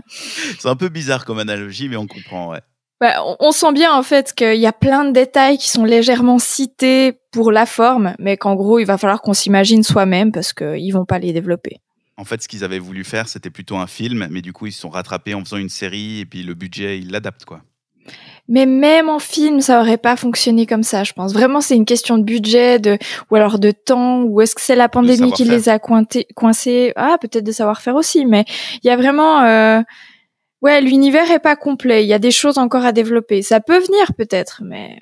C'est 0.60 0.68
un 0.68 0.76
peu 0.76 0.90
bizarre 0.90 1.26
comme 1.26 1.38
analogie, 1.40 1.90
mais 1.90 1.96
on 1.96 2.08
comprend, 2.08 2.50
ouais. 2.52 2.60
Bah, 3.02 3.16
on- 3.26 3.36
on 3.40 3.52
sent 3.52 3.74
bien 3.74 3.94
en 3.94 4.02
fait 4.02 4.34
qu'il 4.34 4.56
y 4.60 4.66
a 4.66 4.72
plein 4.72 5.04
de 5.04 5.12
détails 5.12 5.58
qui 5.58 5.70
sont 5.70 5.84
légèrement 5.84 6.40
cités 6.40 7.20
pour 7.32 7.52
la 7.52 7.66
forme, 7.66 8.16
mais 8.18 8.38
qu'en 8.38 8.56
gros 8.56 8.80
il 8.80 8.86
va 8.86 8.98
falloir 8.98 9.22
qu'on 9.22 9.34
s'imagine 9.34 9.84
soi-même 9.84 10.32
parce 10.32 10.54
qu'ils 10.54 10.92
vont 10.94 11.04
pas 11.06 11.20
les 11.20 11.34
développer. 11.34 11.82
En 12.18 12.26
fait, 12.26 12.42
ce 12.42 12.48
qu'ils 12.48 12.64
avaient 12.64 12.80
voulu 12.80 13.04
faire, 13.04 13.28
c'était 13.28 13.50
plutôt 13.50 13.78
un 13.78 13.88
film, 13.88 14.28
mais 14.30 14.42
du 14.42 14.54
coup, 14.54 14.68
ils 14.68 14.72
se 14.72 14.82
sont 14.82 14.90
rattrapés 14.90 15.34
en 15.34 15.44
faisant 15.44 15.58
une 15.58 15.70
série, 15.70 16.20
et 16.20 16.26
puis 16.26 16.44
le 16.44 16.54
budget, 16.54 17.00
ils 17.00 17.12
l'adaptent, 17.12 17.46
quoi. 17.46 17.62
Mais 18.50 18.66
même 18.66 19.08
en 19.08 19.20
film, 19.20 19.62
ça 19.62 19.80
aurait 19.80 19.98
pas 19.98 20.18
fonctionné 20.18 20.66
comme 20.66 20.84
ça, 20.84 21.04
je 21.06 21.14
pense. 21.14 21.34
Vraiment, 21.34 21.62
c'est 21.62 21.76
une 21.76 21.86
question 21.86 22.18
de 22.18 22.24
budget, 22.24 22.78
de 22.78 22.98
ou 23.32 23.36
alors 23.36 23.58
de 23.58 23.72
temps, 23.72 24.24
ou 24.24 24.42
est-ce 24.42 24.54
que 24.54 24.62
c'est 24.62 24.76
la 24.76 24.90
pandémie 24.90 25.32
qui 25.32 25.46
les 25.46 25.70
a 25.70 25.80
cointés- 25.80 26.28
coincés? 26.36 26.92
Ah, 26.98 27.18
peut-être 27.22 27.46
de 27.46 27.52
savoir-faire 27.54 27.96
aussi, 27.96 28.26
mais 28.26 28.44
il 28.84 28.88
y 28.88 28.90
a 28.90 28.98
vraiment, 28.98 29.44
euh, 29.44 29.82
ouais, 30.62 30.82
l'univers 30.82 31.32
est 31.32 31.40
pas 31.40 31.56
complet. 31.56 32.04
Il 32.04 32.08
y 32.08 32.14
a 32.14 32.20
des 32.20 32.32
choses 32.32 32.58
encore 32.58 32.84
à 32.84 32.92
développer. 32.92 33.42
Ça 33.42 33.62
peut 33.62 33.80
venir 33.80 34.14
peut-être, 34.18 34.62
mais 34.66 35.02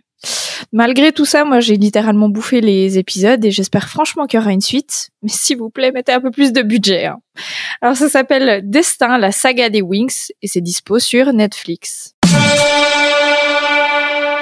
malgré 0.72 1.12
tout 1.12 1.26
ça, 1.26 1.44
moi, 1.46 1.60
j'ai 1.60 1.76
littéralement 1.76 2.30
bouffé 2.30 2.62
les 2.62 2.98
épisodes 2.98 3.44
et 3.44 3.52
j'espère 3.52 3.88
franchement 3.90 4.26
qu'il 4.26 4.40
y 4.40 4.44
aura 4.44 4.52
une 4.52 4.62
suite. 4.62 5.10
Mais 5.24 5.30
s'il 5.30 5.58
vous 5.58 5.70
plaît, 5.70 5.92
mettez 5.92 6.14
un 6.14 6.22
peu 6.22 6.32
plus 6.32 6.52
de 6.54 6.62
budget. 6.62 7.06
hein. 7.06 7.20
Alors, 7.82 7.96
ça 7.96 8.10
s'appelle 8.10 8.62
Destin, 8.70 9.18
la 9.18 9.32
saga 9.32 9.70
des 9.70 9.82
Wings, 9.82 10.30
et 10.42 10.48
c'est 10.48 10.62
dispo 10.62 11.00
sur 11.00 11.34
Netflix. 11.34 12.14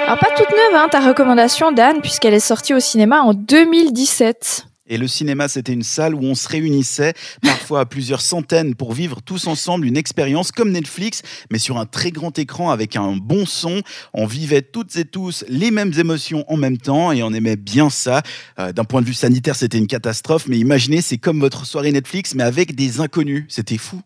Alors 0.06 0.18
pas 0.18 0.30
toute 0.36 0.50
neuve, 0.50 0.74
hein, 0.74 0.88
ta 0.90 0.98
recommandation, 1.00 1.70
Dan, 1.70 2.00
puisqu'elle 2.00 2.34
est 2.34 2.40
sortie 2.40 2.74
au 2.74 2.80
cinéma 2.80 3.20
en 3.20 3.32
2017. 3.32 4.64
Et 4.90 4.98
le 4.98 5.08
cinéma, 5.08 5.48
c'était 5.48 5.72
une 5.72 5.84
salle 5.84 6.14
où 6.14 6.22
on 6.22 6.34
se 6.34 6.48
réunissait, 6.48 7.14
parfois 7.42 7.80
à 7.80 7.86
plusieurs 7.86 8.20
centaines, 8.20 8.74
pour 8.74 8.92
vivre 8.92 9.22
tous 9.22 9.46
ensemble 9.46 9.86
une 9.86 9.96
expérience 9.96 10.50
comme 10.50 10.72
Netflix, 10.72 11.22
mais 11.50 11.58
sur 11.58 11.78
un 11.78 11.86
très 11.86 12.10
grand 12.10 12.36
écran 12.38 12.70
avec 12.70 12.96
un 12.96 13.16
bon 13.16 13.46
son. 13.46 13.82
On 14.12 14.26
vivait 14.26 14.62
toutes 14.62 14.96
et 14.96 15.04
tous 15.04 15.44
les 15.48 15.70
mêmes 15.70 15.92
émotions 15.96 16.44
en 16.48 16.56
même 16.56 16.76
temps 16.76 17.12
et 17.12 17.22
on 17.22 17.32
aimait 17.32 17.56
bien 17.56 17.88
ça. 17.88 18.22
Euh, 18.58 18.72
D'un 18.72 18.84
point 18.84 19.00
de 19.00 19.06
vue 19.06 19.14
sanitaire, 19.14 19.54
c'était 19.54 19.78
une 19.78 19.86
catastrophe, 19.86 20.48
mais 20.48 20.58
imaginez, 20.58 21.00
c'est 21.00 21.18
comme 21.18 21.38
votre 21.38 21.64
soirée 21.66 21.92
Netflix, 21.92 22.34
mais 22.34 22.42
avec 22.42 22.74
des 22.74 23.00
inconnus. 23.00 23.44
C'était 23.48 23.78
fou. 23.78 24.02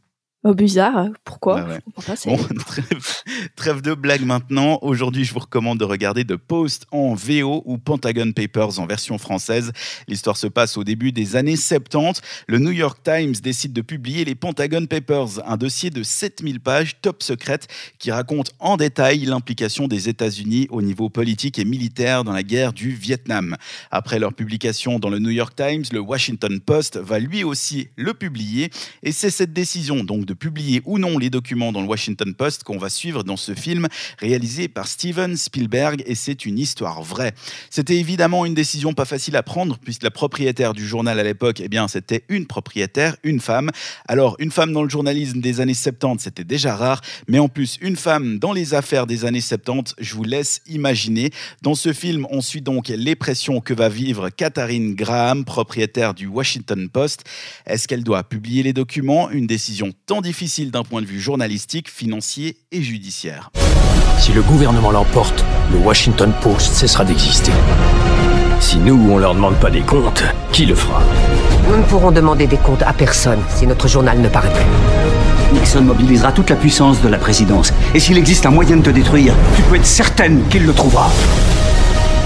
Oh, 0.46 0.52
bizarre, 0.52 1.08
pourquoi? 1.24 1.64
Ouais. 1.64 1.78
Je 1.98 2.04
pas, 2.04 2.14
Bon, 2.26 2.36
trêve, 2.66 3.22
trêve 3.56 3.80
de 3.80 3.94
blagues 3.94 4.26
maintenant. 4.26 4.78
Aujourd'hui, 4.82 5.24
je 5.24 5.32
vous 5.32 5.40
recommande 5.40 5.78
de 5.78 5.86
regarder 5.86 6.22
The 6.26 6.36
Post 6.36 6.84
en 6.90 7.14
VO 7.14 7.62
ou 7.64 7.78
Pentagon 7.78 8.30
Papers 8.30 8.78
en 8.78 8.84
version 8.84 9.16
française. 9.16 9.72
L'histoire 10.06 10.36
se 10.36 10.46
passe 10.46 10.76
au 10.76 10.84
début 10.84 11.12
des 11.12 11.36
années 11.36 11.56
70. 11.56 12.20
Le 12.46 12.58
New 12.58 12.72
York 12.72 12.98
Times 13.02 13.32
décide 13.42 13.72
de 13.72 13.80
publier 13.80 14.26
les 14.26 14.34
Pentagon 14.34 14.84
Papers, 14.84 15.40
un 15.46 15.56
dossier 15.56 15.88
de 15.88 16.02
7000 16.02 16.60
pages 16.60 17.00
top 17.00 17.22
secrète 17.22 17.66
qui 17.98 18.10
raconte 18.10 18.50
en 18.58 18.76
détail 18.76 19.20
l'implication 19.20 19.88
des 19.88 20.10
États-Unis 20.10 20.66
au 20.68 20.82
niveau 20.82 21.08
politique 21.08 21.58
et 21.58 21.64
militaire 21.64 22.22
dans 22.22 22.32
la 22.32 22.42
guerre 22.42 22.74
du 22.74 22.90
Vietnam. 22.90 23.56
Après 23.90 24.18
leur 24.18 24.34
publication 24.34 24.98
dans 24.98 25.08
le 25.08 25.20
New 25.20 25.30
York 25.30 25.56
Times, 25.56 25.84
le 25.90 26.00
Washington 26.00 26.60
Post 26.60 26.98
va 26.98 27.18
lui 27.18 27.44
aussi 27.44 27.88
le 27.96 28.12
publier 28.12 28.70
et 29.02 29.12
c'est 29.12 29.30
cette 29.30 29.54
décision 29.54 30.04
donc 30.04 30.26
de 30.26 30.33
publier 30.34 30.82
ou 30.84 30.98
non 30.98 31.18
les 31.18 31.30
documents 31.30 31.72
dans 31.72 31.82
le 31.82 31.88
Washington 31.88 32.34
Post 32.34 32.64
qu'on 32.64 32.78
va 32.78 32.88
suivre 32.88 33.24
dans 33.24 33.36
ce 33.36 33.54
film 33.54 33.88
réalisé 34.18 34.68
par 34.68 34.86
Steven 34.86 35.36
Spielberg 35.36 36.02
et 36.06 36.14
c'est 36.14 36.46
une 36.46 36.58
histoire 36.58 37.02
vraie. 37.02 37.32
C'était 37.70 37.96
évidemment 37.96 38.44
une 38.44 38.54
décision 38.54 38.94
pas 38.94 39.04
facile 39.04 39.36
à 39.36 39.42
prendre 39.42 39.78
puisque 39.78 40.02
la 40.02 40.10
propriétaire 40.10 40.72
du 40.72 40.86
journal 40.86 41.18
à 41.18 41.22
l'époque, 41.22 41.60
eh 41.60 41.68
bien, 41.68 41.88
c'était 41.88 42.24
une 42.28 42.46
propriétaire, 42.46 43.16
une 43.22 43.40
femme. 43.40 43.70
Alors, 44.08 44.36
une 44.38 44.50
femme 44.50 44.72
dans 44.72 44.82
le 44.82 44.88
journalisme 44.88 45.40
des 45.40 45.60
années 45.60 45.74
70, 45.74 46.22
c'était 46.24 46.44
déjà 46.44 46.76
rare, 46.76 47.00
mais 47.28 47.38
en 47.38 47.48
plus, 47.48 47.78
une 47.80 47.96
femme 47.96 48.38
dans 48.38 48.52
les 48.52 48.74
affaires 48.74 49.06
des 49.06 49.24
années 49.24 49.40
70, 49.40 49.94
je 49.98 50.14
vous 50.14 50.24
laisse 50.24 50.60
imaginer. 50.66 51.30
Dans 51.62 51.74
ce 51.74 51.92
film, 51.92 52.26
on 52.30 52.40
suit 52.40 52.60
donc 52.60 52.88
les 52.88 53.16
pressions 53.16 53.60
que 53.60 53.74
va 53.74 53.88
vivre 53.88 54.30
Katharine 54.30 54.94
Graham, 54.94 55.44
propriétaire 55.44 56.14
du 56.14 56.26
Washington 56.26 56.88
Post. 56.88 57.24
Est-ce 57.66 57.88
qu'elle 57.88 58.04
doit 58.04 58.22
publier 58.24 58.62
les 58.62 58.72
documents? 58.72 59.30
Une 59.30 59.46
décision 59.46 59.92
tant 60.06 60.20
difficile 60.24 60.70
d'un 60.70 60.82
point 60.82 61.02
de 61.02 61.06
vue 61.06 61.20
journalistique, 61.20 61.88
financier 61.90 62.56
et 62.72 62.82
judiciaire. 62.82 63.50
Si 64.18 64.32
le 64.32 64.42
gouvernement 64.42 64.90
l'emporte, 64.90 65.44
le 65.70 65.78
Washington 65.78 66.32
Post 66.40 66.74
cessera 66.74 67.04
d'exister. 67.04 67.52
Si 68.58 68.78
nous, 68.78 68.98
on 69.10 69.18
leur 69.18 69.34
demande 69.34 69.56
pas 69.56 69.70
des 69.70 69.82
comptes, 69.82 70.24
qui 70.50 70.64
le 70.64 70.74
fera? 70.74 71.02
Nous 71.68 71.76
ne 71.76 71.82
pourrons 71.82 72.10
demander 72.10 72.46
des 72.46 72.56
comptes 72.56 72.82
à 72.82 72.92
personne 72.94 73.40
si 73.54 73.66
notre 73.66 73.86
journal 73.86 74.18
ne 74.18 74.28
paraît 74.28 74.52
plus. 74.52 75.58
Nixon 75.58 75.82
mobilisera 75.82 76.32
toute 76.32 76.50
la 76.50 76.56
puissance 76.56 77.02
de 77.02 77.08
la 77.08 77.18
présidence. 77.18 77.72
Et 77.94 78.00
s'il 78.00 78.16
existe 78.16 78.46
un 78.46 78.50
moyen 78.50 78.78
de 78.78 78.82
te 78.82 78.90
détruire, 78.90 79.34
tu 79.54 79.62
peux 79.62 79.76
être 79.76 79.86
certaine 79.86 80.48
qu'il 80.48 80.64
le 80.64 80.72
trouvera. 80.72 81.10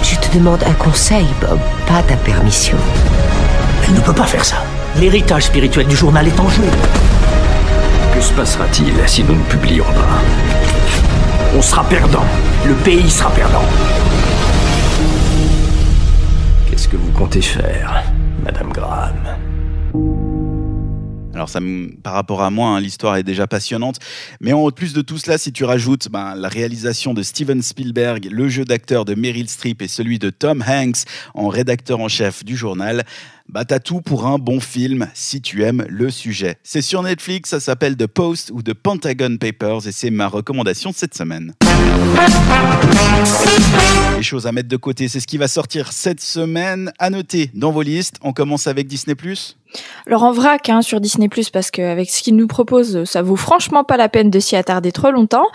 Je 0.01 0.15
te 0.15 0.33
demande 0.37 0.63
un 0.63 0.73
conseil, 0.73 1.25
Bob, 1.41 1.59
pas 1.85 2.01
ta 2.03 2.15
permission. 2.15 2.77
Elle 3.85 3.93
ne 3.93 3.99
peut 3.99 4.13
pas 4.13 4.25
faire 4.25 4.45
ça. 4.45 4.63
L'héritage 4.97 5.43
spirituel 5.43 5.85
du 5.85 5.95
journal 5.95 6.27
est 6.27 6.39
en 6.39 6.49
jeu. 6.49 6.63
Que 8.13 8.21
se 8.21 8.33
passera-t-il 8.33 8.93
si 9.07 9.23
nous 9.23 9.35
ne 9.35 9.43
publions 9.43 9.85
pas 9.85 10.21
On 11.55 11.61
sera 11.61 11.83
perdant. 11.83 12.25
Le 12.65 12.73
pays 12.75 13.09
sera 13.09 13.29
perdant. 13.31 13.63
Qu'est-ce 16.69 16.87
que 16.87 16.97
vous 16.97 17.11
comptez 17.11 17.41
faire, 17.41 18.03
Madame 18.43 18.71
Graham 18.71 19.37
alors 21.39 21.47
ça, 21.47 21.61
par 22.03 22.15
rapport 22.15 22.41
à 22.41 22.49
moi, 22.49 22.71
hein, 22.71 22.81
l'histoire 22.81 23.15
est 23.15 23.23
déjà 23.23 23.47
passionnante. 23.47 23.95
Mais 24.41 24.51
en 24.51 24.69
plus 24.71 24.91
de 24.91 24.99
tout 24.99 25.17
cela, 25.17 25.37
si 25.37 25.53
tu 25.53 25.63
rajoutes 25.63 26.09
ben, 26.09 26.35
la 26.35 26.49
réalisation 26.49 27.13
de 27.13 27.23
Steven 27.23 27.61
Spielberg, 27.61 28.27
le 28.29 28.49
jeu 28.49 28.65
d'acteur 28.65 29.05
de 29.05 29.15
Meryl 29.15 29.47
Streep 29.47 29.81
et 29.81 29.87
celui 29.87 30.19
de 30.19 30.31
Tom 30.31 30.61
Hanks 30.67 31.05
en 31.35 31.47
rédacteur 31.47 32.01
en 32.01 32.09
chef 32.09 32.43
du 32.43 32.57
journal, 32.57 33.05
bah 33.49 33.65
t'as 33.65 33.79
tout 33.79 34.01
pour 34.01 34.27
un 34.27 34.37
bon 34.37 34.59
film 34.59 35.07
si 35.15 35.41
tu 35.41 35.63
aimes 35.63 35.85
le 35.89 36.11
sujet. 36.11 36.57
C'est 36.63 36.83
sur 36.83 37.01
Netflix, 37.01 37.49
ça 37.49 37.59
s'appelle 37.59 37.97
The 37.97 38.05
Post 38.05 38.51
ou 38.53 38.61
The 38.61 38.75
Pentagon 38.75 39.37
Papers 39.37 39.87
et 39.87 39.91
c'est 39.91 40.11
ma 40.11 40.27
recommandation 40.27 40.91
cette 40.93 41.15
semaine. 41.15 41.55
Les 44.15 44.23
choses 44.23 44.45
à 44.45 44.51
mettre 44.51 44.69
de 44.69 44.77
côté, 44.77 45.07
c'est 45.07 45.19
ce 45.19 45.27
qui 45.27 45.37
va 45.37 45.47
sortir 45.47 45.91
cette 45.91 46.21
semaine. 46.21 46.91
À 46.99 47.09
noter 47.09 47.49
dans 47.55 47.71
vos 47.71 47.81
listes, 47.81 48.17
on 48.21 48.33
commence 48.33 48.67
avec 48.67 48.87
Disney⁇ 48.87 49.15
alors 50.07 50.23
en 50.23 50.31
vrac 50.31 50.69
hein, 50.69 50.81
sur 50.81 50.99
Disney 50.99 51.29
Plus 51.29 51.49
parce 51.49 51.69
qu'avec 51.69 52.09
ce 52.09 52.23
qu'il 52.23 52.35
nous 52.35 52.47
propose, 52.47 53.03
ça 53.03 53.21
vaut 53.21 53.35
franchement 53.35 53.83
pas 53.83 53.97
la 53.97 54.09
peine 54.09 54.29
de 54.29 54.39
s'y 54.39 54.55
attarder 54.55 54.91
trop 54.91 55.11
longtemps. 55.11 55.45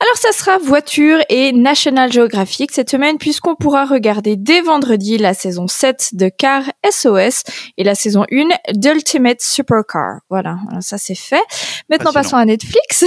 Alors 0.00 0.16
ça 0.16 0.32
sera 0.32 0.58
voiture 0.58 1.18
et 1.28 1.52
National 1.52 2.10
Geographic 2.10 2.72
cette 2.72 2.90
semaine 2.90 3.18
puisqu'on 3.18 3.54
pourra 3.54 3.84
regarder 3.84 4.36
dès 4.36 4.62
vendredi 4.62 5.18
la 5.18 5.34
saison 5.34 5.68
7 5.68 6.10
de 6.14 6.30
Car 6.30 6.62
SOS 6.88 7.42
et 7.76 7.84
la 7.84 7.94
saison 7.94 8.24
1 8.32 8.48
d'Ultimate 8.74 9.42
Supercar. 9.42 10.20
Voilà, 10.30 10.58
ça 10.80 10.96
c'est 10.96 11.14
fait. 11.14 11.42
Maintenant 11.90 12.12
passons 12.12 12.36
à 12.36 12.44
Netflix. 12.44 13.04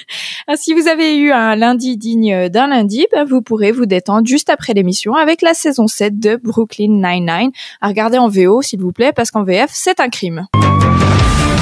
si 0.54 0.74
vous 0.74 0.86
avez 0.86 1.16
eu 1.16 1.32
un 1.32 1.56
lundi 1.56 1.96
digne 1.96 2.48
d'un 2.48 2.68
lundi, 2.68 3.06
ben, 3.12 3.24
vous 3.24 3.42
pourrez 3.42 3.72
vous 3.72 3.86
détendre 3.86 4.26
juste 4.26 4.50
après 4.50 4.74
l'émission 4.74 5.14
avec 5.16 5.42
la 5.42 5.54
saison 5.54 5.88
7 5.88 6.20
de 6.20 6.36
Brooklyn 6.36 7.00
Nine-Nine. 7.02 7.50
À 7.80 7.88
regarder 7.88 8.18
en 8.18 8.28
VO 8.28 8.62
s'il 8.62 8.80
vous 8.80 8.92
plaît 8.92 9.12
parce 9.12 9.32
qu'en 9.32 9.42
VF 9.42 9.70
c'est 9.72 9.95
un 9.98 10.10
crime. 10.10 10.48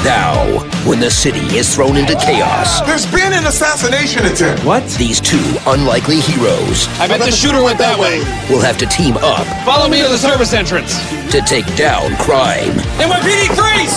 Now, 0.05 0.45
when 0.87 1.00
the 1.00 1.11
city 1.11 1.57
is 1.57 1.75
thrown 1.75 1.97
into 1.97 2.14
chaos. 2.17 2.81
There's 2.83 3.07
been 3.07 3.33
an 3.33 3.47
assassination 3.47 4.26
attempt. 4.26 4.64
What? 4.64 4.85
These 4.99 5.21
two 5.21 5.43
unlikely 5.67 6.21
heroes. 6.21 6.88
I 7.00 7.09
bet 7.09 7.21
the 7.21 7.31
shooter 7.31 7.62
went 7.62 7.79
that 7.79 7.99
way. 7.99 8.19
We'll 8.50 8.61
have 8.61 8.76
to 8.79 8.87
team 8.87 9.17
up. 9.17 9.47
Follow 9.64 9.88
me 9.88 10.03
to 10.03 10.09
the 10.09 10.19
service 10.19 10.53
entrance. 10.53 10.99
To 11.33 11.41
take 11.41 11.64
down 11.76 12.14
crime. 12.17 12.76
NYPD 13.00 13.57
freeze! 13.57 13.97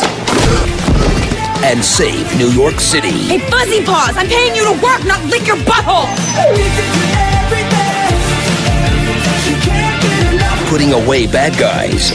And 1.66 1.84
save 1.84 2.38
New 2.38 2.50
York 2.50 2.80
City. 2.80 3.12
Hey, 3.28 3.40
Fuzzy 3.50 3.84
Paws, 3.84 4.16
I'm 4.16 4.28
paying 4.28 4.56
you 4.56 4.64
to 4.64 4.82
work, 4.82 5.04
not 5.06 5.22
lick 5.26 5.46
your 5.46 5.58
butthole! 5.58 6.08
Putting 10.68 10.92
away 10.92 11.26
bad 11.28 11.58
guys 11.58 12.12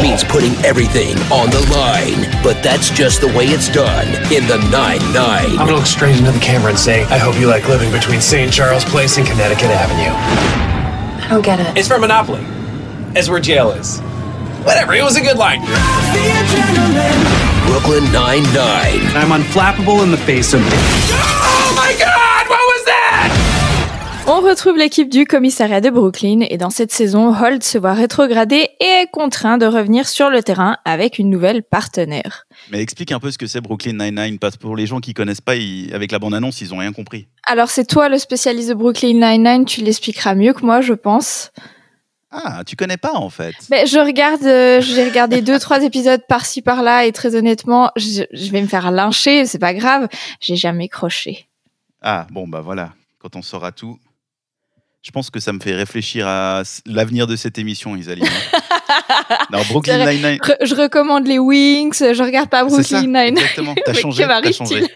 means 0.00 0.24
putting 0.24 0.54
everything 0.64 1.16
on 1.30 1.50
the 1.50 1.60
line. 1.70 2.24
But 2.42 2.62
that's 2.62 2.88
just 2.88 3.20
the 3.20 3.28
way 3.28 3.44
it's 3.46 3.68
done 3.68 4.08
in 4.32 4.46
the 4.48 4.56
9-9. 4.72 5.12
I'm 5.14 5.56
gonna 5.56 5.74
look 5.74 5.84
straight 5.86 6.16
into 6.16 6.32
the 6.32 6.40
camera 6.40 6.70
and 6.70 6.78
say, 6.78 7.04
I 7.04 7.18
hope 7.18 7.38
you 7.38 7.46
like 7.46 7.68
living 7.68 7.92
between 7.92 8.22
St. 8.22 8.50
Charles 8.50 8.84
Place 8.86 9.18
and 9.18 9.26
Connecticut 9.26 9.70
Avenue. 9.70 10.14
I 11.24 11.28
don't 11.28 11.44
get 11.44 11.60
it. 11.60 11.76
It's 11.76 11.88
for 11.88 11.98
Monopoly. 11.98 12.42
As 13.14 13.28
where 13.28 13.38
jail 13.38 13.70
is. 13.72 14.00
Whatever, 14.64 14.94
it 14.94 15.02
was 15.02 15.16
a 15.16 15.20
good 15.20 15.36
line. 15.36 15.60
Brooklyn 17.66 18.04
9-9. 18.04 18.54
I'm 19.14 19.42
unflappable 19.42 20.02
in 20.02 20.10
the 20.10 20.16
face 20.16 20.54
of... 20.54 20.60
On 24.26 24.40
retrouve 24.42 24.76
l'équipe 24.76 25.08
du 25.08 25.26
commissariat 25.26 25.80
de 25.80 25.90
Brooklyn 25.90 26.40
et 26.48 26.56
dans 26.56 26.70
cette 26.70 26.92
saison, 26.92 27.34
Holt 27.34 27.64
se 27.64 27.78
voit 27.78 27.94
rétrogradé 27.94 28.68
et 28.78 28.84
est 28.84 29.10
contraint 29.10 29.58
de 29.58 29.66
revenir 29.66 30.08
sur 30.08 30.30
le 30.30 30.42
terrain 30.42 30.76
avec 30.84 31.18
une 31.18 31.30
nouvelle 31.30 31.62
partenaire. 31.64 32.46
Mais 32.70 32.80
explique 32.80 33.10
un 33.10 33.18
peu 33.18 33.30
ce 33.32 33.38
que 33.38 33.46
c'est 33.48 33.60
Brooklyn 33.60 33.94
Nine-Nine, 33.94 34.38
parce 34.38 34.56
que 34.56 34.60
pour 34.62 34.76
les 34.76 34.86
gens 34.86 35.00
qui 35.00 35.14
connaissent 35.14 35.40
pas, 35.40 35.56
ils- 35.56 35.92
avec 35.94 36.12
la 36.12 36.20
bande-annonce, 36.20 36.60
ils 36.60 36.72
ont 36.72 36.76
rien 36.78 36.92
compris. 36.92 37.26
Alors 37.46 37.70
c'est 37.70 37.84
toi 37.86 38.08
le 38.08 38.18
spécialiste 38.18 38.68
de 38.68 38.74
Brooklyn 38.74 39.14
Nine-Nine, 39.14 39.64
tu 39.64 39.80
l'expliqueras 39.82 40.34
mieux 40.36 40.52
que 40.52 40.64
moi 40.64 40.80
je 40.80 40.92
pense. 40.94 41.50
Ah, 42.30 42.62
tu 42.64 42.76
connais 42.76 42.98
pas 42.98 43.14
en 43.14 43.30
fait. 43.30 43.54
Mais 43.70 43.86
je 43.86 43.98
regarde, 43.98 44.44
euh, 44.44 44.80
j'ai 44.80 45.04
regardé 45.04 45.42
deux 45.42 45.58
trois 45.58 45.82
épisodes 45.82 46.22
par-ci 46.28 46.62
par-là 46.62 47.04
et 47.04 47.10
très 47.12 47.34
honnêtement, 47.34 47.90
je, 47.96 48.22
je 48.32 48.50
vais 48.52 48.62
me 48.62 48.68
faire 48.68 48.92
lyncher, 48.92 49.44
c'est 49.46 49.58
pas 49.58 49.74
grave, 49.74 50.06
j'ai 50.40 50.54
jamais 50.56 50.88
croché. 50.88 51.48
Ah, 52.00 52.28
bon, 52.30 52.46
bah 52.46 52.60
voilà, 52.60 52.92
quand 53.18 53.34
on 53.34 53.42
saura 53.42 53.72
tout. 53.72 53.98
Je 55.02 55.10
pense 55.12 55.30
que 55.30 55.40
ça 55.40 55.52
me 55.54 55.60
fait 55.60 55.74
réfléchir 55.74 56.26
à 56.28 56.62
l'avenir 56.84 57.26
de 57.26 57.34
cette 57.34 57.56
émission, 57.56 57.96
Isaline. 57.96 58.26
non, 59.50 59.60
Brooklyn 59.70 59.94
C'est 59.94 60.02
vrai. 60.02 60.14
Nine-Nine. 60.16 60.38
Re- 60.42 60.56
je 60.66 60.74
recommande 60.74 61.26
les 61.26 61.38
Wings, 61.38 61.94
je 61.98 62.22
regarde 62.22 62.50
pas 62.50 62.64
Brooklyn 62.64 63.00
Nine-Nine. 63.02 63.38
exactement. 63.38 63.74
T'as 63.86 63.94
changé, 63.94 64.26
m'arrive-t-il 64.26 64.54
changé. 64.68 64.86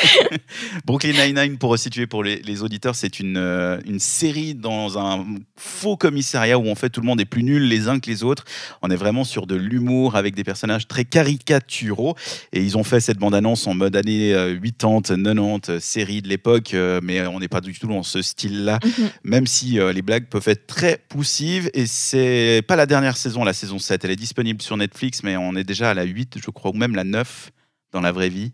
Brooklyn 0.84 1.12
Nine-Nine, 1.12 1.58
pour 1.58 1.70
resituer 1.70 2.06
pour 2.06 2.22
les, 2.24 2.36
les 2.42 2.62
auditeurs, 2.62 2.94
c'est 2.94 3.20
une, 3.20 3.36
euh, 3.36 3.78
une 3.86 3.98
série 4.00 4.54
dans 4.54 4.98
un 4.98 5.26
faux 5.56 5.96
commissariat 5.96 6.58
où 6.58 6.68
en 6.70 6.74
fait 6.74 6.90
tout 6.90 7.00
le 7.00 7.06
monde 7.06 7.20
est 7.20 7.24
plus 7.26 7.42
nul 7.42 7.62
les 7.68 7.88
uns 7.88 8.00
que 8.00 8.08
les 8.10 8.22
autres. 8.24 8.44
On 8.82 8.90
est 8.90 8.96
vraiment 8.96 9.24
sur 9.24 9.46
de 9.46 9.54
l'humour 9.54 10.16
avec 10.16 10.34
des 10.34 10.44
personnages 10.44 10.88
très 10.88 11.04
caricaturaux. 11.04 12.14
Et 12.52 12.62
ils 12.62 12.76
ont 12.76 12.84
fait 12.84 13.00
cette 13.00 13.18
bande-annonce 13.18 13.66
en 13.66 13.74
mode 13.74 13.96
années 13.96 14.32
euh, 14.34 14.58
80, 14.58 15.02
90, 15.24 15.70
euh, 15.70 15.80
série 15.80 16.22
de 16.22 16.28
l'époque, 16.28 16.74
euh, 16.74 17.00
mais 17.02 17.26
on 17.26 17.40
n'est 17.40 17.48
pas 17.48 17.60
du 17.60 17.72
tout 17.78 17.86
dans 17.88 18.02
ce 18.02 18.22
style-là, 18.22 18.78
Mhm. 18.84 19.10
même 19.24 19.46
si 19.46 19.78
euh, 19.78 19.92
les 19.92 20.02
blagues 20.02 20.26
peuvent 20.26 20.48
être 20.48 20.66
très 20.66 20.98
poussives. 21.08 21.70
Et 21.74 21.86
c'est 21.86 22.62
pas 22.66 22.76
la 22.76 22.86
dernière 22.86 23.16
saison, 23.16 23.44
la 23.44 23.52
saison 23.52 23.78
7. 23.78 24.04
Elle 24.04 24.10
est 24.12 24.16
disponible 24.16 24.62
sur 24.62 24.76
Netflix, 24.76 25.22
mais 25.22 25.36
on 25.36 25.54
est 25.56 25.64
déjà 25.64 25.90
à 25.90 25.94
la 25.94 26.04
8, 26.04 26.38
je 26.42 26.50
crois, 26.50 26.70
ou 26.70 26.74
même 26.74 26.94
la 26.94 27.04
9 27.04 27.50
dans 27.92 28.00
la 28.00 28.12
vraie 28.12 28.28
vie. 28.28 28.52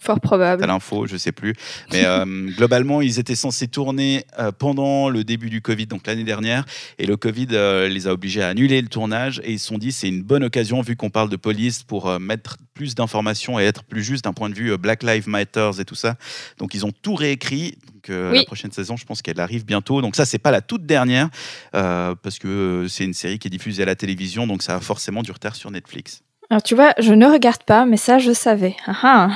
Fort 0.00 0.18
probable. 0.18 0.62
T'as 0.62 0.66
l'info, 0.66 1.06
je 1.06 1.18
sais 1.18 1.30
plus. 1.30 1.54
Mais 1.92 2.06
euh, 2.06 2.24
globalement, 2.56 3.02
ils 3.02 3.18
étaient 3.18 3.34
censés 3.34 3.68
tourner 3.68 4.24
euh, 4.38 4.50
pendant 4.50 5.10
le 5.10 5.24
début 5.24 5.50
du 5.50 5.60
Covid, 5.60 5.86
donc 5.86 6.06
l'année 6.06 6.24
dernière. 6.24 6.64
Et 6.98 7.04
le 7.04 7.18
Covid 7.18 7.48
euh, 7.52 7.86
les 7.86 8.06
a 8.06 8.12
obligés 8.12 8.42
à 8.42 8.48
annuler 8.48 8.80
le 8.80 8.88
tournage. 8.88 9.42
Et 9.44 9.52
ils 9.52 9.58
se 9.58 9.66
sont 9.66 9.76
dit, 9.76 9.92
c'est 9.92 10.08
une 10.08 10.22
bonne 10.22 10.42
occasion, 10.42 10.80
vu 10.80 10.96
qu'on 10.96 11.10
parle 11.10 11.28
de 11.28 11.36
police, 11.36 11.82
pour 11.82 12.18
mettre 12.18 12.56
plus 12.72 12.94
d'informations 12.94 13.60
et 13.60 13.64
être 13.64 13.84
plus 13.84 14.02
juste 14.02 14.24
d'un 14.24 14.32
point 14.32 14.48
de 14.48 14.54
vue 14.54 14.74
Black 14.78 15.02
Lives 15.02 15.28
Matter 15.28 15.70
et 15.78 15.84
tout 15.84 15.94
ça. 15.94 16.16
Donc 16.56 16.72
ils 16.72 16.86
ont 16.86 16.92
tout 17.02 17.14
réécrit. 17.14 17.76
Donc 17.92 18.06
Oui. 18.08 18.38
la 18.38 18.44
prochaine 18.44 18.72
saison, 18.72 18.96
je 18.96 19.04
pense 19.04 19.20
qu'elle 19.20 19.38
arrive 19.38 19.66
bientôt. 19.66 20.00
Donc 20.00 20.16
ça, 20.16 20.24
c'est 20.24 20.38
pas 20.38 20.50
la 20.50 20.62
toute 20.62 20.86
dernière, 20.86 21.28
parce 21.72 22.38
que 22.38 22.86
c'est 22.88 23.04
une 23.04 23.12
série 23.12 23.38
qui 23.38 23.48
est 23.48 23.50
diffusée 23.50 23.82
à 23.82 23.86
la 23.86 23.96
télévision, 23.96 24.46
donc 24.46 24.62
ça 24.62 24.76
a 24.76 24.80
forcément 24.80 25.22
du 25.22 25.30
retard 25.30 25.56
sur 25.56 25.70
Netflix. 25.70 26.22
Alors 26.50 26.64
tu 26.64 26.74
vois, 26.74 26.92
je 26.98 27.14
ne 27.14 27.26
regarde 27.26 27.62
pas, 27.62 27.84
mais 27.84 27.96
ça 27.96 28.18
je 28.18 28.32
savais. 28.32 28.74
Ah, 28.84 28.96
ah. 29.02 29.30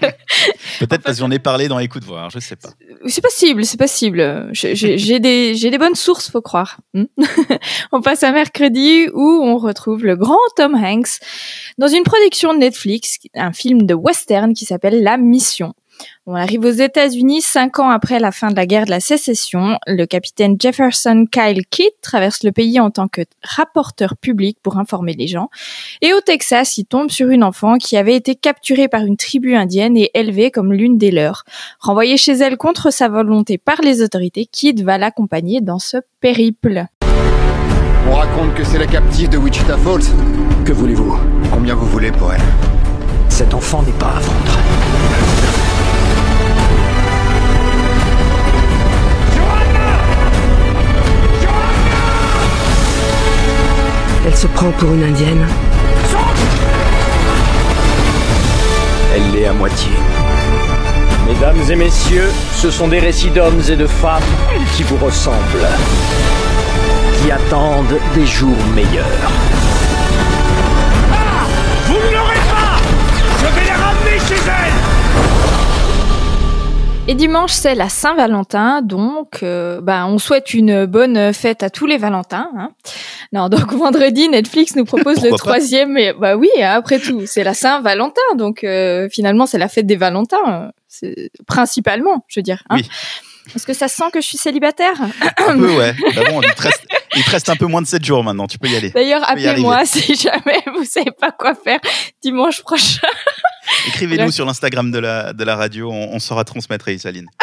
Peut-être 0.78 1.02
parce 1.02 1.18
qu'on 1.18 1.32
est 1.32 1.40
parlé 1.40 1.66
dans 1.66 1.80
Écoute 1.80 2.04
voir, 2.04 2.30
je 2.30 2.38
sais 2.38 2.54
pas. 2.54 2.68
C'est 3.06 3.20
possible, 3.20 3.64
c'est 3.64 3.76
possible. 3.76 4.48
J'ai 4.52 5.18
des, 5.18 5.56
j'ai 5.56 5.70
des 5.70 5.78
bonnes 5.78 5.96
sources, 5.96 6.30
faut 6.30 6.42
croire. 6.42 6.78
Hmm. 6.94 7.06
on 7.92 8.00
passe 8.00 8.22
à 8.22 8.30
mercredi 8.30 9.08
où 9.12 9.40
on 9.42 9.56
retrouve 9.56 10.04
le 10.04 10.14
grand 10.14 10.38
Tom 10.54 10.76
Hanks 10.76 11.18
dans 11.78 11.88
une 11.88 12.04
production 12.04 12.54
de 12.54 12.58
Netflix, 12.58 13.18
un 13.34 13.52
film 13.52 13.84
de 13.84 13.94
western 13.94 14.54
qui 14.54 14.66
s'appelle 14.66 15.02
La 15.02 15.16
Mission. 15.16 15.74
On 16.28 16.34
arrive 16.34 16.64
aux 16.64 16.70
États-Unis 16.70 17.40
cinq 17.40 17.78
ans 17.78 17.88
après 17.88 18.18
la 18.18 18.32
fin 18.32 18.50
de 18.50 18.56
la 18.56 18.66
guerre 18.66 18.84
de 18.84 18.90
la 18.90 18.98
sécession. 18.98 19.78
Le 19.86 20.06
capitaine 20.06 20.56
Jefferson 20.58 21.24
Kyle 21.30 21.64
Kidd 21.70 21.92
traverse 22.02 22.42
le 22.42 22.50
pays 22.50 22.80
en 22.80 22.90
tant 22.90 23.06
que 23.06 23.20
rapporteur 23.44 24.16
public 24.16 24.58
pour 24.60 24.76
informer 24.76 25.12
les 25.12 25.28
gens. 25.28 25.50
Et 26.02 26.12
au 26.12 26.20
Texas, 26.20 26.78
il 26.78 26.84
tombe 26.84 27.10
sur 27.10 27.28
une 27.28 27.44
enfant 27.44 27.76
qui 27.76 27.96
avait 27.96 28.16
été 28.16 28.34
capturée 28.34 28.88
par 28.88 29.02
une 29.02 29.16
tribu 29.16 29.54
indienne 29.54 29.96
et 29.96 30.10
élevée 30.14 30.50
comme 30.50 30.72
l'une 30.72 30.98
des 30.98 31.12
leurs. 31.12 31.44
Renvoyée 31.78 32.16
chez 32.16 32.32
elle 32.32 32.56
contre 32.56 32.92
sa 32.92 33.08
volonté 33.08 33.56
par 33.56 33.80
les 33.80 34.02
autorités, 34.02 34.46
Kidd 34.46 34.82
va 34.82 34.98
l'accompagner 34.98 35.60
dans 35.60 35.78
ce 35.78 35.98
périple. 36.20 36.86
On 38.10 38.14
raconte 38.14 38.52
que 38.54 38.64
c'est 38.64 38.78
la 38.78 38.88
captive 38.88 39.28
de 39.28 39.38
Wichita 39.38 39.76
Falls. 39.78 40.02
Que 40.64 40.72
voulez-vous? 40.72 41.20
Combien 41.52 41.76
vous 41.76 41.86
voulez 41.86 42.10
pour 42.10 42.32
elle? 42.32 42.42
Cet 43.28 43.54
enfant 43.54 43.84
n'est 43.84 43.92
pas 43.92 44.08
à 44.08 44.18
vendre. 44.18 44.55
Elle 54.36 54.42
se 54.42 54.46
prend 54.48 54.70
pour 54.72 54.92
une 54.92 55.02
indienne. 55.02 55.46
Elle 59.14 59.30
l'est 59.32 59.46
à 59.46 59.54
moitié. 59.54 59.92
Mesdames 61.26 61.62
et 61.70 61.74
messieurs, 61.74 62.30
ce 62.54 62.70
sont 62.70 62.86
des 62.88 62.98
récits 62.98 63.30
d'hommes 63.30 63.62
et 63.70 63.76
de 63.76 63.86
femmes 63.86 64.22
qui 64.76 64.82
vous 64.82 64.98
ressemblent, 64.98 65.66
qui 67.22 67.30
attendent 67.30 67.98
des 68.14 68.26
jours 68.26 68.58
meilleurs. 68.74 69.65
Et 77.08 77.14
dimanche, 77.14 77.52
c'est 77.52 77.76
la 77.76 77.88
Saint-Valentin, 77.88 78.82
donc 78.82 79.44
euh, 79.44 79.80
bah, 79.80 80.06
on 80.08 80.18
souhaite 80.18 80.54
une 80.54 80.86
bonne 80.86 81.32
fête 81.32 81.62
à 81.62 81.70
tous 81.70 81.86
les 81.86 81.98
Valentins. 81.98 82.50
Hein. 82.56 82.72
Non, 83.32 83.48
donc 83.48 83.72
vendredi, 83.74 84.28
Netflix 84.28 84.74
nous 84.74 84.84
propose 84.84 85.22
le 85.22 85.30
troisième. 85.30 85.92
Mais 85.92 86.12
bah 86.12 86.36
oui, 86.36 86.50
après 86.62 86.98
tout, 86.98 87.22
c'est 87.26 87.44
la 87.44 87.54
Saint-Valentin, 87.54 88.34
donc 88.36 88.64
euh, 88.64 89.08
finalement 89.08 89.46
c'est 89.46 89.58
la 89.58 89.68
fête 89.68 89.86
des 89.86 89.94
Valentins, 89.94 90.72
c'est 90.88 91.30
principalement, 91.46 92.24
je 92.26 92.40
veux 92.40 92.44
dire. 92.44 92.64
Hein. 92.70 92.78
Oui. 92.78 92.88
Est-ce 93.54 93.66
que 93.66 93.72
ça 93.72 93.88
sent 93.88 94.04
que 94.12 94.20
je 94.20 94.26
suis 94.26 94.38
célibataire? 94.38 95.00
Un 95.38 95.56
peu, 95.56 95.76
ouais. 95.76 95.94
Bah 96.14 96.22
bon, 96.28 96.42
il, 96.42 96.52
te 96.54 96.62
reste, 96.62 96.86
il 97.14 97.22
te 97.22 97.30
reste 97.30 97.48
un 97.48 97.56
peu 97.56 97.66
moins 97.66 97.82
de 97.82 97.86
7 97.86 98.04
jours 98.04 98.24
maintenant, 98.24 98.46
tu 98.46 98.58
peux 98.58 98.68
y 98.68 98.76
aller. 98.76 98.90
D'ailleurs, 98.90 99.28
appelez-moi 99.28 99.84
si 99.86 100.14
jamais 100.14 100.62
vous 100.74 100.84
savez 100.84 101.10
pas 101.18 101.30
quoi 101.30 101.54
faire 101.54 101.80
dimanche 102.22 102.62
prochain. 102.62 103.06
Écrivez-nous 103.88 104.30
sur 104.30 104.46
l'Instagram 104.46 104.90
de 104.90 104.98
la, 104.98 105.32
de 105.32 105.44
la 105.44 105.56
radio, 105.56 105.90
on, 105.90 106.14
on 106.14 106.18
saura 106.18 106.44
transmettre, 106.44 106.88
Isaline. 106.88 107.28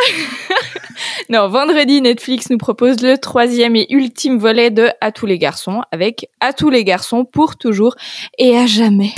Non, 1.29 1.47
vendredi, 1.47 2.01
Netflix 2.01 2.49
nous 2.49 2.57
propose 2.57 3.01
le 3.01 3.17
troisième 3.17 3.75
et 3.75 3.87
ultime 3.89 4.37
volet 4.37 4.71
de 4.71 4.89
À 5.01 5.11
tous 5.11 5.25
les 5.25 5.39
garçons, 5.39 5.81
avec 5.91 6.27
À 6.39 6.53
tous 6.53 6.69
les 6.69 6.83
garçons 6.83 7.25
pour 7.25 7.55
toujours 7.55 7.95
et 8.37 8.57
à 8.57 8.65
jamais. 8.65 9.13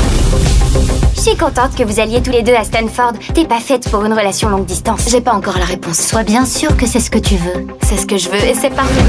Je 1.25 1.31
suis 1.31 1.39
contente 1.39 1.75
que 1.75 1.81
vous 1.81 1.99
alliez 1.99 2.21
tous 2.21 2.29
les 2.29 2.43
deux 2.43 2.53
à 2.53 2.63
Stanford. 2.63 3.13
T'es 3.33 3.45
pas 3.45 3.59
faite 3.59 3.89
pour 3.89 4.05
une 4.05 4.13
relation 4.13 4.47
longue 4.47 4.67
distance. 4.67 5.09
J'ai 5.09 5.21
pas 5.21 5.33
encore 5.33 5.57
la 5.57 5.65
réponse. 5.65 5.97
Sois 5.97 6.21
bien 6.21 6.45
sûr 6.45 6.77
que 6.77 6.85
c'est 6.85 6.99
ce 6.99 7.09
que 7.09 7.17
tu 7.17 7.35
veux. 7.35 7.65
C'est 7.81 7.97
ce 7.97 8.05
que 8.05 8.15
je 8.15 8.29
veux 8.29 8.35
et 8.35 8.53
c'est 8.53 8.69
parfait. 8.69 9.01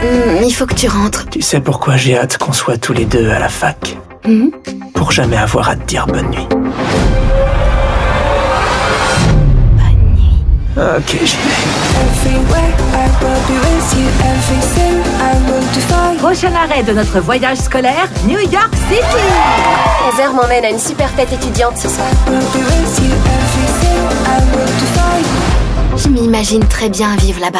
Hmm, 0.00 0.44
il 0.44 0.52
faut 0.52 0.66
que 0.66 0.74
tu 0.74 0.86
rentres. 0.86 1.26
Tu 1.28 1.42
sais 1.42 1.58
pourquoi 1.58 1.96
j'ai 1.96 2.16
hâte 2.16 2.38
qu'on 2.38 2.52
soit 2.52 2.76
tous 2.76 2.92
les 2.92 3.04
deux 3.04 3.30
à 3.30 3.40
la 3.40 3.48
fac? 3.48 3.96
Hmm? 4.24 4.50
Pour 4.94 5.10
jamais 5.10 5.38
avoir 5.38 5.70
à 5.70 5.74
te 5.74 5.84
dire 5.86 6.06
bonne 6.06 6.30
nuit. 6.30 6.46
Ok, 10.76 11.18
j'y 11.24 11.36
vais. 11.36 11.80
Prochain 16.20 16.52
arrêt 16.54 16.82
de 16.82 16.92
notre 16.92 17.18
voyage 17.20 17.56
scolaire, 17.56 18.06
New 18.26 18.38
York 18.38 18.70
City. 18.90 19.02
15 20.10 20.20
heures 20.20 20.34
m'emmène 20.34 20.66
à 20.66 20.70
une 20.70 20.78
super 20.78 21.08
fête 21.08 21.32
étudiante 21.32 21.78
ce 21.78 21.88
soir. 21.88 22.06
Je 25.96 26.08
m'imagine 26.08 26.62
très 26.66 26.90
bien 26.90 27.16
vivre 27.16 27.40
là-bas. 27.40 27.58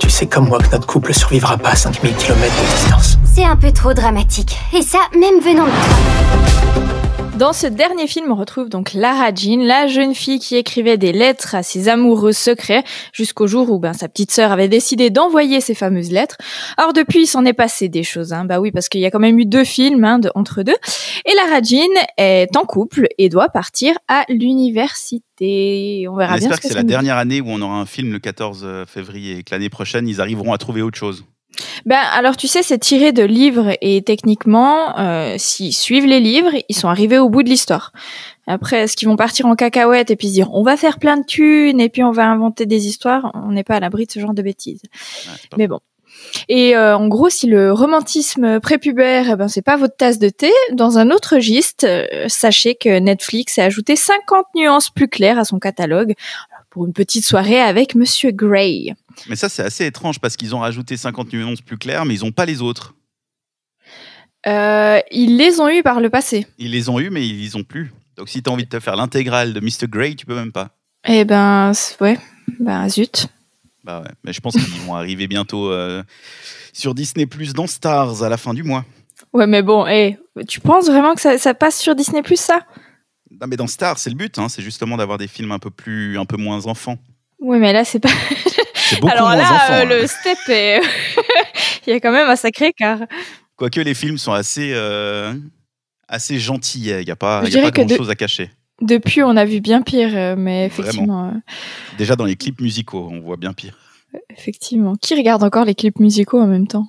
Tu 0.00 0.08
sais 0.08 0.26
comme 0.26 0.48
moi 0.48 0.58
que 0.58 0.70
notre 0.72 0.86
couple 0.86 1.12
survivra 1.12 1.58
pas 1.58 1.72
à 1.72 1.76
5000 1.76 2.14
km 2.14 2.40
de 2.40 2.76
distance. 2.76 3.18
C'est 3.30 3.44
un 3.44 3.56
peu 3.56 3.70
trop 3.72 3.92
dramatique. 3.92 4.56
Et 4.72 4.80
ça, 4.80 4.98
même 5.12 5.40
venant 5.40 5.66
de 5.66 5.70
toi. 5.70 6.41
Dans 7.42 7.52
ce 7.52 7.66
dernier 7.66 8.06
film, 8.06 8.30
on 8.30 8.36
retrouve 8.36 8.68
donc 8.68 8.92
Lara 8.92 9.34
Jean, 9.34 9.64
la 9.64 9.88
jeune 9.88 10.14
fille 10.14 10.38
qui 10.38 10.54
écrivait 10.54 10.96
des 10.96 11.10
lettres 11.10 11.56
à 11.56 11.64
ses 11.64 11.88
amoureux 11.88 12.30
secrets 12.30 12.84
jusqu'au 13.12 13.48
jour 13.48 13.68
où 13.72 13.80
ben, 13.80 13.94
sa 13.94 14.08
petite 14.08 14.30
sœur 14.30 14.52
avait 14.52 14.68
décidé 14.68 15.10
d'envoyer 15.10 15.60
ces 15.60 15.74
fameuses 15.74 16.12
lettres. 16.12 16.36
Alors 16.76 16.92
depuis, 16.92 17.22
il 17.22 17.26
s'en 17.26 17.44
est 17.44 17.52
passé 17.52 17.88
des 17.88 18.04
choses. 18.04 18.32
Hein. 18.32 18.44
Bah 18.44 18.60
oui, 18.60 18.70
parce 18.70 18.88
qu'il 18.88 19.00
y 19.00 19.06
a 19.06 19.10
quand 19.10 19.18
même 19.18 19.40
eu 19.40 19.44
deux 19.44 19.64
films 19.64 20.04
hein, 20.04 20.20
de, 20.20 20.30
entre 20.36 20.62
deux. 20.62 20.76
Et 21.26 21.34
Lara 21.34 21.60
Jean 21.60 21.90
est 22.16 22.56
en 22.56 22.62
couple 22.62 23.08
et 23.18 23.28
doit 23.28 23.48
partir 23.48 23.96
à 24.06 24.24
l'université. 24.28 26.06
On 26.08 26.14
verra 26.14 26.34
On 26.34 26.38
bien 26.38 26.44
espère 26.44 26.58
ce 26.58 26.60
que 26.60 26.68
c'est 26.68 26.74
la 26.74 26.84
dernière 26.84 27.16
année 27.16 27.40
où 27.40 27.48
on 27.48 27.60
aura 27.60 27.74
un 27.74 27.86
film 27.86 28.12
le 28.12 28.20
14 28.20 28.84
février 28.86 29.38
et 29.38 29.42
que 29.42 29.52
l'année 29.52 29.68
prochaine, 29.68 30.06
ils 30.06 30.20
arriveront 30.20 30.52
à 30.52 30.58
trouver 30.58 30.80
autre 30.80 30.96
chose. 30.96 31.24
Ben 31.86 32.00
alors 32.12 32.36
tu 32.36 32.48
sais, 32.48 32.62
c'est 32.62 32.78
tiré 32.78 33.12
de 33.12 33.22
livres 33.22 33.76
et 33.80 34.02
techniquement, 34.02 34.98
euh, 34.98 35.34
s'ils 35.38 35.74
suivent 35.74 36.06
les 36.06 36.20
livres, 36.20 36.50
ils 36.68 36.76
sont 36.76 36.88
arrivés 36.88 37.18
au 37.18 37.28
bout 37.28 37.42
de 37.42 37.48
l'histoire. 37.48 37.92
Après, 38.46 38.80
est-ce 38.80 38.96
qu'ils 38.96 39.08
vont 39.08 39.16
partir 39.16 39.46
en 39.46 39.54
cacahuète 39.54 40.10
et 40.10 40.16
puis 40.16 40.28
se 40.28 40.32
dire 40.32 40.52
on 40.52 40.62
va 40.62 40.76
faire 40.76 40.98
plein 40.98 41.16
de 41.16 41.24
thunes 41.24 41.80
et 41.80 41.88
puis 41.88 42.02
on 42.02 42.10
va 42.10 42.26
inventer 42.26 42.66
des 42.66 42.86
histoires? 42.86 43.30
On 43.34 43.52
n'est 43.52 43.64
pas 43.64 43.76
à 43.76 43.80
l'abri 43.80 44.06
de 44.06 44.12
ce 44.12 44.20
genre 44.20 44.34
de 44.34 44.42
bêtises. 44.42 44.82
Mais 45.56 45.68
bon. 45.68 45.80
Et 46.48 46.76
euh, 46.76 46.96
en 46.96 47.08
gros, 47.08 47.30
si 47.30 47.46
le 47.46 47.72
romantisme 47.72 48.60
prépubère, 48.60 49.30
eh 49.30 49.36
ben 49.36 49.48
c'est 49.48 49.62
pas 49.62 49.76
votre 49.76 49.96
tasse 49.96 50.18
de 50.18 50.28
thé, 50.28 50.50
dans 50.72 50.98
un 50.98 51.10
autre 51.10 51.38
giste, 51.38 51.84
euh, 51.84 52.06
sachez 52.28 52.74
que 52.74 52.98
Netflix 52.98 53.58
a 53.58 53.64
ajouté 53.64 53.96
50 53.96 54.46
nuances 54.54 54.90
plus 54.90 55.08
claires 55.08 55.38
à 55.38 55.44
son 55.44 55.58
catalogue 55.58 56.14
pour 56.72 56.86
une 56.86 56.94
petite 56.94 57.26
soirée 57.26 57.60
avec 57.60 57.94
Monsieur 57.94 58.30
Grey. 58.30 58.94
Mais 59.28 59.36
ça, 59.36 59.50
c'est 59.50 59.62
assez 59.62 59.84
étrange 59.84 60.18
parce 60.18 60.38
qu'ils 60.38 60.54
ont 60.54 60.60
rajouté 60.60 60.96
50 60.96 61.30
nuances 61.34 61.60
plus 61.60 61.76
claires, 61.76 62.06
mais 62.06 62.14
ils 62.14 62.24
n'ont 62.24 62.32
pas 62.32 62.46
les 62.46 62.62
autres. 62.62 62.94
Euh, 64.46 64.98
ils 65.10 65.36
les 65.36 65.60
ont 65.60 65.68
eus 65.68 65.82
par 65.82 66.00
le 66.00 66.08
passé. 66.08 66.46
Ils 66.58 66.70
les 66.70 66.88
ont 66.88 66.98
eus, 66.98 67.10
mais 67.10 67.28
ils 67.28 67.42
les 67.42 67.56
ont 67.56 67.62
plus. 67.62 67.92
Donc 68.16 68.30
si 68.30 68.42
tu 68.42 68.48
as 68.48 68.52
envie 68.52 68.64
de 68.64 68.70
te 68.70 68.80
faire 68.80 68.96
l'intégrale 68.96 69.52
de 69.52 69.60
Mr. 69.60 69.86
Grey, 69.86 70.14
tu 70.14 70.24
peux 70.24 70.34
même 70.34 70.50
pas. 70.50 70.70
Eh 71.06 71.26
ben, 71.26 71.72
ouais, 72.00 72.18
bah 72.58 72.88
zut. 72.88 73.26
Bah 73.84 74.00
ouais. 74.00 74.10
Mais 74.24 74.32
je 74.32 74.40
pense 74.40 74.54
qu'ils 74.54 74.80
vont 74.86 74.94
arriver 74.94 75.26
bientôt 75.26 75.70
euh, 75.70 76.02
sur 76.72 76.94
Disney 76.94 77.26
Plus 77.26 77.52
dans 77.52 77.66
Stars 77.66 78.22
à 78.22 78.30
la 78.30 78.38
fin 78.38 78.54
du 78.54 78.62
mois. 78.62 78.86
Ouais, 79.34 79.46
mais 79.46 79.62
bon, 79.62 79.86
eh, 79.86 80.16
tu 80.48 80.60
penses 80.60 80.86
vraiment 80.86 81.14
que 81.14 81.20
ça, 81.20 81.36
ça 81.36 81.52
passe 81.52 81.78
sur 81.78 81.94
Disney 81.94 82.22
Plus 82.22 82.40
ça? 82.40 82.60
Non, 83.40 83.46
mais 83.48 83.56
dans 83.56 83.66
Stars, 83.66 83.98
c'est 83.98 84.10
le 84.10 84.16
but, 84.16 84.38
hein, 84.38 84.48
c'est 84.48 84.62
justement 84.62 84.96
d'avoir 84.96 85.18
des 85.18 85.26
films 85.28 85.52
un 85.52 85.58
peu 85.58 85.70
plus, 85.70 86.18
un 86.18 86.24
peu 86.24 86.36
moins 86.36 86.66
enfants. 86.66 86.96
Oui, 87.40 87.58
mais 87.58 87.72
là 87.72 87.84
c'est 87.84 87.98
pas. 88.00 88.08
C'est 88.74 89.00
beaucoup 89.00 89.12
Alors 89.12 89.28
moins 89.28 89.36
là, 89.36 89.42
enfant. 89.44 89.72
euh, 89.72 89.82
hein. 89.82 89.84
le 89.84 90.06
step 90.06 90.38
est. 90.48 90.80
Il 91.86 91.90
y 91.90 91.96
a 91.96 92.00
quand 92.00 92.12
même 92.12 92.28
un 92.28 92.36
sacré 92.36 92.66
écart. 92.68 93.00
Quoique 93.56 93.80
les 93.80 93.94
films 93.94 94.18
sont 94.18 94.32
assez, 94.32 94.72
euh, 94.74 95.32
assez 96.08 96.38
gentils, 96.38 96.90
il 96.90 97.04
n'y 97.04 97.10
a 97.10 97.16
pas, 97.16 97.42
y 97.48 97.58
a 97.58 97.62
pas 97.62 97.70
que 97.70 97.80
de- 97.80 97.86
grand 97.86 97.96
chose 97.96 98.10
à 98.10 98.14
cacher. 98.14 98.50
Depuis, 98.80 99.22
on 99.22 99.36
a 99.36 99.44
vu 99.44 99.60
bien 99.60 99.82
pire, 99.82 100.10
euh, 100.14 100.34
mais 100.36 100.66
effectivement, 100.66 101.32
Déjà 101.98 102.16
dans 102.16 102.24
les 102.24 102.36
clips 102.36 102.60
musicaux, 102.60 103.08
on 103.10 103.20
voit 103.20 103.36
bien 103.36 103.52
pire. 103.52 103.76
effectivement. 104.30 104.94
Qui 104.96 105.14
regarde 105.14 105.42
encore 105.42 105.64
les 105.64 105.74
clips 105.74 105.98
musicaux 106.00 106.40
en 106.40 106.46
même 106.46 106.66
temps? 106.66 106.86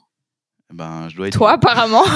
Ben, 0.74 1.08
je 1.10 1.16
dois 1.16 1.28
être. 1.28 1.38
Toi, 1.38 1.52
apparemment. 1.54 2.04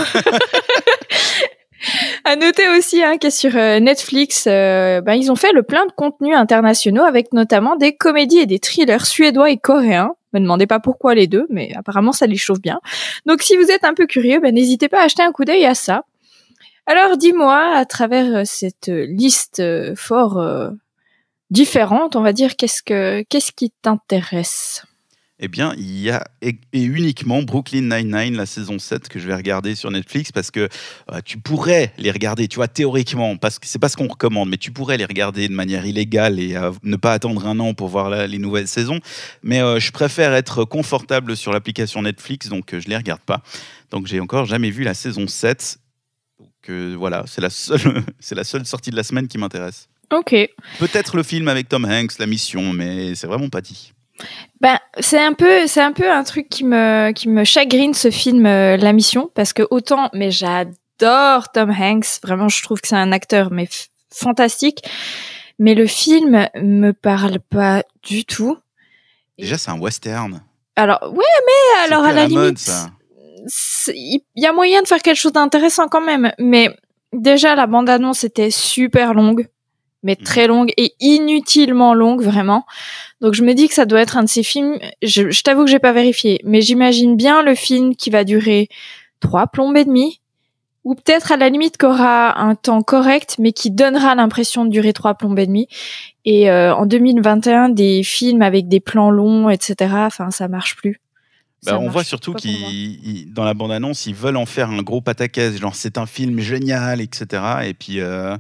À 2.30 2.36
noter 2.36 2.68
aussi 2.78 3.02
hein, 3.02 3.18
que 3.18 3.30
sur 3.30 3.56
euh, 3.56 3.80
Netflix, 3.80 4.48
euh, 4.48 5.00
ben, 5.00 5.14
ils 5.14 5.32
ont 5.32 5.38
fait 5.38 5.54
le 5.54 5.64
plein 5.64 5.86
de 5.86 5.94
contenus 5.94 6.36
internationaux 6.36 7.04
avec 7.04 7.32
notamment 7.32 7.78
des 7.78 7.96
comédies 7.96 8.40
et 8.40 8.46
des 8.46 8.60
thrillers 8.60 9.06
suédois 9.06 9.50
et 9.50 9.56
coréens. 9.56 10.14
Me 10.34 10.42
demandez 10.42 10.68
pas 10.68 10.82
pourquoi 10.82 11.16
les 11.16 11.28
deux, 11.28 11.48
mais 11.50 11.72
apparemment 11.74 12.12
ça 12.12 12.28
les 12.28 12.36
chauffe 12.36 12.60
bien. 12.60 12.82
Donc 13.26 13.44
si 13.44 13.56
vous 13.56 13.72
êtes 13.72 13.86
un 13.86 13.94
peu 13.94 14.08
curieux, 14.08 14.42
ben, 14.42 14.54
n'hésitez 14.54 14.90
pas 14.90 15.00
à 15.00 15.06
acheter 15.06 15.24
un 15.24 15.32
coup 15.32 15.46
d'œil 15.46 15.66
à 15.66 15.74
ça. 15.74 16.04
Alors 16.86 17.16
dis-moi, 17.16 17.72
à 17.74 17.86
travers 17.86 18.40
euh, 18.40 18.42
cette 18.44 18.90
liste 18.90 19.64
fort 19.96 20.46
différente, 21.50 22.18
on 22.18 22.22
va 22.24 22.34
dire, 22.34 22.58
qu'est-ce 22.58 22.84
que 22.84 23.24
qu'est-ce 23.30 23.54
qui 23.54 23.72
t'intéresse? 23.82 24.84
Eh 25.40 25.48
bien, 25.48 25.74
il 25.78 26.00
y 26.00 26.10
a 26.10 26.24
et, 26.42 26.58
uniquement 26.74 27.44
Brooklyn 27.44 27.82
Nine-Nine, 27.82 28.36
la 28.36 28.48
saison 28.48 28.80
7, 28.80 29.08
que 29.08 29.20
je 29.20 29.28
vais 29.28 29.36
regarder 29.36 29.76
sur 29.76 29.92
Netflix 29.92 30.32
parce 30.32 30.50
que 30.50 30.68
euh, 31.12 31.20
tu 31.24 31.38
pourrais 31.38 31.94
les 31.98 32.10
regarder, 32.10 32.48
tu 32.48 32.56
vois, 32.56 32.68
théoriquement, 32.68 33.38
parce 33.38 33.60
que 33.60 33.68
c'est 33.68 33.78
pas 33.78 33.90
ce 33.90 33.98
qu'on 33.98 34.08
recommande, 34.08 34.50
mais 34.50 34.58
tu 34.58 34.72
pourrais 34.72 34.98
les 34.98 35.06
regarder 35.06 35.48
de 35.48 35.54
manière 35.54 35.86
illégale 35.86 36.40
et 36.40 36.56
euh, 36.56 36.72
ne 36.82 36.96
pas 36.96 37.14
attendre 37.14 37.46
un 37.46 37.60
an 37.60 37.76
pour 37.76 37.88
voir 37.88 38.28
les 38.28 38.40
nouvelles 38.40 38.68
saisons. 38.68 39.00
Mais 39.44 39.62
euh, 39.62 39.80
je 39.80 39.92
préfère 39.92 40.34
être 40.34 40.66
confortable 40.66 41.38
sur 41.38 41.52
l'application 41.52 42.02
Netflix, 42.02 42.50
donc 42.50 42.76
je 42.78 42.88
les 42.90 42.98
regarde 42.98 43.22
pas. 43.22 43.44
Donc, 43.92 44.08
j'ai 44.08 44.20
encore 44.20 44.46
jamais 44.46 44.72
vu 44.72 44.84
la 44.84 44.96
saison 44.96 45.28
7. 45.28 45.78
Donc, 46.40 46.96
voilà, 46.98 47.24
c'est 47.28 47.42
la, 47.42 47.52
seule, 47.52 48.04
c'est 48.20 48.36
la 48.36 48.44
seule 48.44 48.66
sortie 48.66 48.90
de 48.90 48.96
la 48.96 49.04
semaine 49.04 49.28
qui 49.28 49.38
m'intéresse. 49.38 49.88
Ok. 50.12 50.34
Peut-être 50.80 51.16
le 51.16 51.24
film 51.24 51.48
avec 51.48 51.70
Tom 51.70 51.86
Hanks, 51.86 52.18
La 52.18 52.26
Mission, 52.26 52.74
mais 52.74 53.14
c'est 53.14 53.28
vraiment 53.28 53.50
pas 53.50 53.62
dit. 53.62 53.94
Ben, 54.62 54.80
c'est 55.00 55.24
un 55.24 55.34
peu, 55.34 55.68
c'est 55.68 55.82
un 55.82 55.94
peu 55.94 56.12
un 56.12 56.24
truc 56.24 56.50
qui 56.50 56.64
me, 56.64 57.12
qui 57.12 57.30
me 57.30 57.44
chagrine 57.44 57.94
ce 57.94 58.10
film, 58.10 58.46
euh, 58.46 58.78
La 58.78 58.94
Mission, 58.94 59.30
parce 59.36 59.54
que 59.54 59.64
autant, 59.70 60.10
mais 60.14 60.32
j'adore 60.32 61.52
Tom 61.54 61.70
Hanks, 61.70 62.20
vraiment, 62.24 62.50
je 62.50 62.62
trouve 62.64 62.82
que 62.82 62.88
c'est 62.88 62.96
un 62.96 63.12
acteur 63.12 63.52
mais 63.52 63.68
fantastique, 64.12 64.84
mais 65.60 65.76
le 65.76 65.86
film 65.86 66.48
me 66.56 66.92
parle 66.92 67.40
pas 67.40 67.84
du 68.04 68.26
tout. 68.26 68.58
Déjà, 69.38 69.58
c'est 69.58 69.70
un 69.70 69.80
western. 69.80 70.42
Alors, 70.76 71.00
ouais, 71.04 71.26
mais 71.46 71.86
alors 71.86 72.04
à 72.04 72.14
la, 72.14 72.28
limite, 72.28 72.70
il 73.88 74.22
y 74.36 74.46
a 74.46 74.54
moyen 74.54 74.82
de 74.82 74.88
faire 74.88 75.02
quelque 75.02 75.18
chose 75.18 75.34
d'intéressant 75.34 75.88
quand 75.88 76.02
même, 76.02 76.32
mais 76.40 76.76
déjà 77.14 77.56
la 77.56 77.68
bande 77.68 77.90
annonce 77.90 78.24
était 78.24 78.52
super 78.52 79.14
longue 79.14 79.48
mais 80.08 80.16
mhm. 80.18 80.26
très 80.26 80.48
longue 80.48 80.72
et 80.78 80.94
inutilement 81.02 81.94
longue 81.94 82.24
vraiment. 82.24 82.66
Donc 83.22 83.34
je 83.34 83.44
me 83.44 83.54
dis 83.54 83.68
que 83.68 83.74
ça 83.74 83.86
doit 83.86 84.02
être 84.02 84.18
un 84.18 84.24
de 84.24 84.30
ces 84.30 84.42
films. 84.42 84.80
Je, 85.04 85.30
je 85.30 85.44
t'avoue 85.44 85.66
que 85.66 85.70
j'ai 85.70 85.80
pas 85.80 85.92
vérifié, 85.92 86.40
mais 86.46 86.62
j'imagine 86.62 87.18
bien 87.18 87.44
le 87.44 87.54
film 87.54 87.96
qui 87.96 88.10
va 88.10 88.24
durer 88.24 88.70
trois 89.20 89.48
plombes 89.48 89.76
et 89.76 89.84
demie, 89.84 90.22
ou 90.86 90.96
peut-être 90.96 91.34
à 91.34 91.38
la 91.38 91.50
limite 91.50 91.78
qu'aura 91.78 92.40
un 92.40 92.56
temps 92.56 92.82
correct, 92.82 93.36
mais 93.38 93.52
qui 93.52 93.70
donnera 93.70 94.16
l'impression 94.16 94.64
de 94.64 94.70
durer 94.70 94.94
trois 94.94 95.16
plombes 95.16 95.38
et 95.40 95.46
demie. 95.46 95.68
Et 96.24 96.50
euh, 96.50 96.74
en 96.74 96.86
2021, 96.86 97.70
des 97.70 98.02
films 98.04 98.42
avec 98.42 98.70
des 98.70 98.80
plans 98.80 99.12
longs, 99.12 99.50
etc. 99.50 99.94
Enfin, 99.98 100.32
ça 100.32 100.48
marche 100.48 100.78
plus. 100.78 101.02
Bah, 101.66 101.78
on 101.80 101.90
voit 101.90 102.06
surtout 102.06 102.34
qu'ils, 102.34 103.34
dans 103.34 103.44
la 103.44 103.54
bande-annonce, 103.54 104.06
ils 104.06 104.16
veulent 104.16 104.38
en 104.38 104.46
faire 104.46 104.70
un 104.70 104.82
gros 104.82 105.02
pataquès, 105.02 105.58
genre 105.58 105.76
c'est 105.76 105.98
un 105.98 106.06
film 106.06 106.40
génial, 106.40 107.02
etc. 107.02 107.44
Et 107.66 107.74
puis, 107.74 108.00
euh, 108.00 108.38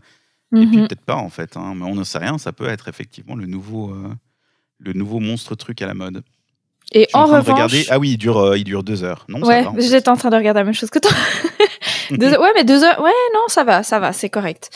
et 0.55 0.65
puis 0.65 0.77
mhm. 0.77 0.87
peut-être 0.87 1.01
pas 1.01 1.15
en 1.15 1.29
fait, 1.29 1.57
hein, 1.57 1.73
mais 1.75 1.83
on 1.83 1.95
ne 1.95 2.03
sait 2.03 2.19
rien, 2.19 2.37
ça 2.37 2.53
peut 2.53 2.69
être 2.69 2.87
effectivement 2.87 3.35
le 3.35 3.47
nouveau, 3.47 3.89
euh, 3.89 4.13
le 4.79 4.93
nouveau 4.93 5.19
monstre 5.19 5.55
truc 5.55 5.81
à 5.81 5.87
la 5.87 5.93
mode. 5.93 6.23
Et 6.93 7.05
en, 7.13 7.25
revanche, 7.25 7.73
ah 7.89 7.99
oui, 7.99 8.11
il 8.11 8.17
dure, 8.17 8.37
euh, 8.37 8.57
il 8.57 8.63
dure 8.63 8.81
deux 8.81 9.03
heures. 9.03 9.25
Non, 9.27 9.41
ouais, 9.41 9.65
j'étais 9.77 10.07
en 10.07 10.15
train 10.15 10.29
de 10.29 10.37
regarder 10.37 10.61
la 10.61 10.63
même 10.63 10.73
chose 10.73 10.89
que 10.89 10.99
toi. 10.99 11.11
Ouais, 12.09 12.51
mais 12.55 12.63
deux 12.63 12.85
heures, 12.85 13.01
ouais, 13.01 13.11
non, 13.33 13.41
ça 13.49 13.65
va, 13.65 13.83
ça 13.83 13.99
va, 13.99 14.13
c'est 14.13 14.29
correct. 14.29 14.69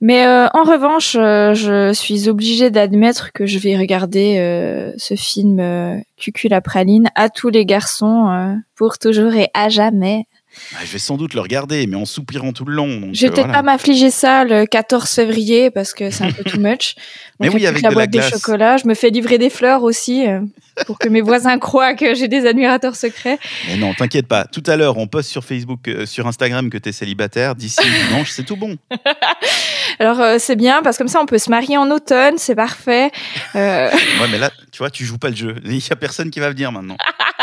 Mais 0.00 0.26
euh, 0.26 0.48
en 0.52 0.64
revanche, 0.64 1.12
je 1.12 1.92
suis 1.94 2.28
obligée 2.28 2.70
d'admettre 2.70 3.32
que 3.32 3.46
je 3.46 3.60
vais 3.60 3.78
regarder 3.78 4.92
ce 4.98 5.14
film 5.14 6.02
Cucul 6.16 6.50
la 6.50 6.60
praline 6.60 7.08
à 7.14 7.30
tous 7.30 7.50
les 7.50 7.64
garçons 7.64 8.58
pour 8.74 8.98
toujours 8.98 9.32
et 9.34 9.48
à 9.54 9.68
jamais. 9.68 10.26
Bah, 10.72 10.78
je 10.84 10.92
vais 10.92 10.98
sans 10.98 11.16
doute 11.16 11.34
le 11.34 11.40
regarder, 11.40 11.86
mais 11.86 11.96
en 11.96 12.04
soupirant 12.04 12.52
tout 12.52 12.64
le 12.64 12.74
long. 12.74 13.10
je 13.12 13.22
vais 13.22 13.28
euh, 13.28 13.30
peut-être 13.32 13.52
pas 13.52 13.62
m'affliger 13.62 14.10
ça 14.10 14.44
le 14.44 14.66
14 14.66 15.08
février 15.08 15.70
parce 15.70 15.94
que 15.94 16.10
c'est 16.10 16.24
un 16.24 16.32
peu 16.32 16.44
too 16.44 16.58
much. 16.58 16.94
mais 17.40 17.48
oui, 17.48 17.66
avec 17.66 17.82
la 17.82 17.90
de 17.90 17.94
boîte 17.94 18.14
la 18.14 18.22
de 18.22 18.28
chocolat, 18.28 18.76
je 18.76 18.86
me 18.86 18.94
fais 18.94 19.10
livrer 19.10 19.38
des 19.38 19.50
fleurs 19.50 19.82
aussi 19.82 20.26
euh, 20.26 20.40
pour 20.86 20.98
que 20.98 21.08
mes 21.08 21.20
voisins 21.20 21.58
croient 21.58 21.94
que 21.94 22.14
j'ai 22.14 22.26
des 22.26 22.46
admirateurs 22.46 22.96
secrets. 22.96 23.38
Mais 23.68 23.76
non, 23.76 23.94
t'inquiète 23.94 24.26
pas. 24.26 24.44
Tout 24.44 24.62
à 24.66 24.76
l'heure, 24.76 24.96
on 24.98 25.06
poste 25.06 25.30
sur 25.30 25.44
Facebook, 25.44 25.86
euh, 25.88 26.04
sur 26.04 26.26
Instagram 26.26 26.68
que 26.68 26.78
t'es 26.78 26.92
célibataire. 26.92 27.54
D'ici 27.54 27.80
dimanche, 28.08 28.30
c'est 28.30 28.44
tout 28.44 28.56
bon. 28.56 28.76
Alors 29.98 30.40
c'est 30.40 30.56
bien 30.56 30.82
parce 30.82 30.96
que 30.96 31.02
comme 31.02 31.08
ça, 31.08 31.20
on 31.20 31.26
peut 31.26 31.38
se 31.38 31.50
marier 31.50 31.76
en 31.76 31.90
automne, 31.90 32.34
c'est 32.38 32.56
parfait. 32.56 33.10
ouais, 33.54 33.90
mais 34.30 34.38
là, 34.38 34.50
tu 34.72 34.78
vois, 34.78 34.90
tu 34.90 35.04
joues 35.04 35.18
pas 35.18 35.30
le 35.30 35.36
jeu. 35.36 35.54
Il 35.64 35.76
y 35.76 35.88
a 35.90 35.96
personne 35.96 36.30
qui 36.30 36.40
va 36.40 36.50
venir 36.50 36.72
maintenant. 36.72 36.96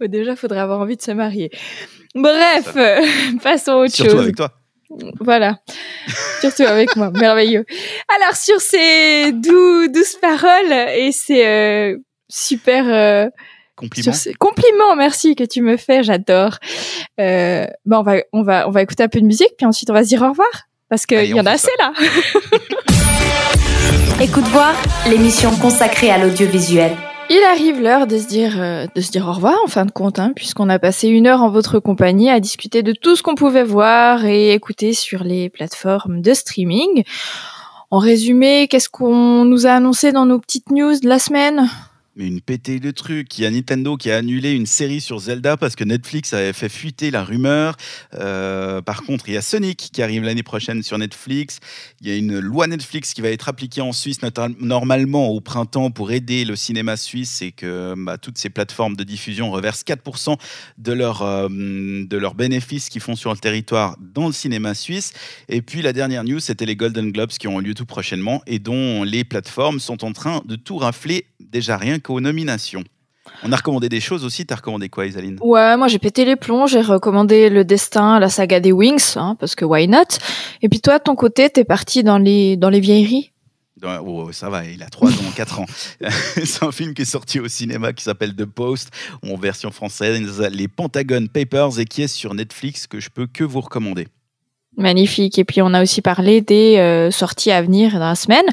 déjà, 0.00 0.36
faudrait 0.36 0.60
avoir 0.60 0.80
envie 0.80 0.96
de 0.96 1.02
se 1.02 1.12
marier. 1.12 1.50
Bref, 2.14 2.76
passons 3.42 3.72
à 3.72 3.76
autre 3.76 3.94
Surtout 3.94 4.18
avec 4.18 4.36
toi. 4.36 4.52
Voilà. 5.20 5.58
Surtout 6.40 6.64
avec 6.64 6.96
moi. 6.96 7.10
Merveilleux. 7.14 7.64
Alors, 8.20 8.36
sur 8.36 8.60
ces 8.60 9.32
douces 9.32 10.16
paroles 10.20 10.72
et 10.96 11.12
ces 11.12 11.46
euh, 11.46 11.96
super... 12.28 12.84
Euh, 12.88 13.28
compliments. 13.76 14.12
compliments, 14.38 14.96
merci 14.96 15.34
que 15.34 15.44
tu 15.44 15.62
me 15.62 15.76
fais, 15.76 16.02
j'adore. 16.02 16.58
Euh, 17.20 17.66
bon, 17.86 17.98
on 17.98 18.02
va, 18.02 18.16
on 18.32 18.42
va, 18.42 18.68
on 18.68 18.70
va 18.70 18.82
écouter 18.82 19.02
un 19.02 19.08
peu 19.08 19.20
de 19.20 19.26
musique, 19.26 19.54
puis 19.56 19.66
ensuite 19.66 19.90
on 19.90 19.94
va 19.94 20.04
se 20.04 20.08
dire 20.08 20.22
au 20.22 20.28
revoir, 20.28 20.68
parce 20.88 21.06
qu'il 21.06 21.24
y 21.24 21.40
en 21.40 21.46
a 21.46 21.52
assez 21.52 21.70
là. 21.78 21.92
Écoute 24.20 24.44
voir 24.44 24.74
l'émission 25.08 25.50
consacrée 25.56 26.10
à 26.10 26.18
l'audiovisuel. 26.18 26.92
Il 27.30 27.42
arrive 27.50 27.80
l'heure 27.80 28.06
de 28.06 28.18
se 28.18 28.26
dire 28.26 28.60
euh, 28.60 28.86
de 28.94 29.00
se 29.00 29.10
dire 29.10 29.26
au 29.26 29.32
revoir 29.32 29.56
en 29.64 29.68
fin 29.68 29.84
de 29.84 29.90
compte, 29.90 30.18
hein, 30.18 30.32
puisqu'on 30.34 30.68
a 30.68 30.78
passé 30.78 31.08
une 31.08 31.26
heure 31.26 31.42
en 31.42 31.50
votre 31.50 31.78
compagnie 31.78 32.28
à 32.28 32.40
discuter 32.40 32.82
de 32.82 32.92
tout 32.92 33.16
ce 33.16 33.22
qu'on 33.22 33.34
pouvait 33.34 33.62
voir 33.62 34.24
et 34.24 34.52
écouter 34.52 34.92
sur 34.92 35.24
les 35.24 35.48
plateformes 35.48 36.20
de 36.20 36.34
streaming. 36.34 37.04
En 37.90 37.98
résumé, 37.98 38.68
qu'est-ce 38.68 38.88
qu'on 38.88 39.44
nous 39.44 39.66
a 39.66 39.70
annoncé 39.70 40.12
dans 40.12 40.26
nos 40.26 40.38
petites 40.38 40.70
news 40.70 40.98
de 40.98 41.08
la 41.08 41.18
semaine? 41.18 41.68
Mais 42.16 42.26
une 42.26 42.40
pétée 42.40 42.78
de 42.78 42.90
trucs. 42.90 43.38
Il 43.38 43.42
y 43.42 43.46
a 43.46 43.50
Nintendo 43.50 43.96
qui 43.96 44.10
a 44.10 44.18
annulé 44.18 44.52
une 44.52 44.66
série 44.66 45.00
sur 45.00 45.18
Zelda 45.18 45.56
parce 45.56 45.76
que 45.76 45.84
Netflix 45.84 46.34
avait 46.34 46.52
fait 46.52 46.68
fuiter 46.68 47.10
la 47.10 47.24
rumeur. 47.24 47.76
Euh, 48.14 48.82
par 48.82 49.02
contre, 49.02 49.28
il 49.28 49.34
y 49.34 49.36
a 49.36 49.42
Sonic 49.42 49.90
qui 49.92 50.02
arrive 50.02 50.22
l'année 50.22 50.42
prochaine 50.42 50.82
sur 50.82 50.98
Netflix. 50.98 51.60
Il 52.00 52.08
y 52.08 52.12
a 52.12 52.16
une 52.16 52.38
loi 52.38 52.66
Netflix 52.66 53.14
qui 53.14 53.22
va 53.22 53.30
être 53.30 53.48
appliquée 53.48 53.80
en 53.80 53.92
Suisse 53.92 54.18
normalement 54.60 55.28
au 55.28 55.40
printemps 55.40 55.90
pour 55.90 56.12
aider 56.12 56.44
le 56.44 56.54
cinéma 56.56 56.96
suisse 56.96 57.40
et 57.40 57.52
que 57.52 57.94
bah, 57.96 58.18
toutes 58.18 58.38
ces 58.38 58.50
plateformes 58.50 58.96
de 58.96 59.04
diffusion 59.04 59.50
reversent 59.50 59.84
4% 59.84 60.36
de, 60.78 60.92
leur, 60.92 61.22
euh, 61.22 61.48
de 61.48 62.16
leurs 62.16 62.34
bénéfices 62.34 62.88
qu'ils 62.88 63.00
font 63.00 63.16
sur 63.16 63.32
le 63.32 63.38
territoire 63.38 63.96
dans 64.00 64.26
le 64.26 64.32
cinéma 64.32 64.74
suisse. 64.74 65.12
Et 65.48 65.62
puis 65.62 65.80
la 65.80 65.92
dernière 65.92 66.24
news, 66.24 66.40
c'était 66.40 66.66
les 66.66 66.76
Golden 66.76 67.10
Globes 67.10 67.30
qui 67.30 67.48
ont 67.48 67.58
lieu 67.58 67.74
tout 67.74 67.86
prochainement 67.86 68.42
et 68.46 68.58
dont 68.58 69.02
les 69.02 69.24
plateformes 69.24 69.80
sont 69.80 70.04
en 70.04 70.12
train 70.12 70.42
de 70.44 70.56
tout 70.56 70.76
rafler 70.76 71.26
déjà 71.40 71.76
rien 71.76 71.98
qu'aux 72.02 72.20
nominations. 72.20 72.84
On 73.44 73.52
a 73.52 73.56
recommandé 73.56 73.88
des 73.88 74.00
choses 74.00 74.24
aussi. 74.24 74.44
T'as 74.46 74.56
recommandé 74.56 74.88
quoi, 74.88 75.06
Isaline? 75.06 75.38
Ouais, 75.40 75.76
moi 75.76 75.88
j'ai 75.88 75.98
pété 75.98 76.24
les 76.24 76.36
plombs. 76.36 76.66
J'ai 76.66 76.80
recommandé 76.80 77.48
Le 77.48 77.64
Destin, 77.64 78.18
la 78.18 78.28
saga 78.28 78.60
des 78.60 78.72
Wings, 78.72 79.14
hein, 79.16 79.36
parce 79.38 79.54
que 79.54 79.64
why 79.64 79.88
not? 79.88 80.18
Et 80.60 80.68
puis 80.68 80.80
toi, 80.80 80.98
de 80.98 81.04
ton 81.04 81.14
côté, 81.14 81.48
t'es 81.50 81.64
parti 81.64 82.02
dans 82.02 82.18
les 82.18 82.56
dans 82.56 82.68
les 82.68 82.80
vieilleries? 82.80 83.32
Oh, 83.84 84.30
ça 84.30 84.48
va, 84.48 84.64
il 84.64 84.80
a 84.82 84.86
3 84.86 85.10
ans, 85.10 85.14
4 85.36 85.60
ans. 85.60 85.66
C'est 86.44 86.62
un 86.62 86.70
film 86.70 86.94
qui 86.94 87.02
est 87.02 87.06
sorti 87.06 87.40
au 87.40 87.48
cinéma 87.48 87.92
qui 87.92 88.04
s'appelle 88.04 88.34
The 88.34 88.44
Post, 88.44 88.90
en 89.28 89.36
version 89.36 89.72
française, 89.72 90.40
les 90.52 90.68
Pentagon 90.68 91.26
Papers, 91.26 91.80
et 91.80 91.84
qui 91.84 92.02
est 92.02 92.08
sur 92.08 92.34
Netflix, 92.34 92.86
que 92.86 93.00
je 93.00 93.10
peux 93.10 93.26
que 93.26 93.42
vous 93.44 93.60
recommander. 93.60 94.06
Magnifique. 94.76 95.38
Et 95.38 95.44
puis 95.44 95.60
on 95.62 95.74
a 95.74 95.82
aussi 95.82 96.00
parlé 96.00 96.40
des 96.40 96.76
euh, 96.78 97.10
sorties 97.10 97.50
à 97.50 97.60
venir 97.60 97.92
dans 97.92 98.08
la 98.08 98.14
semaine 98.14 98.46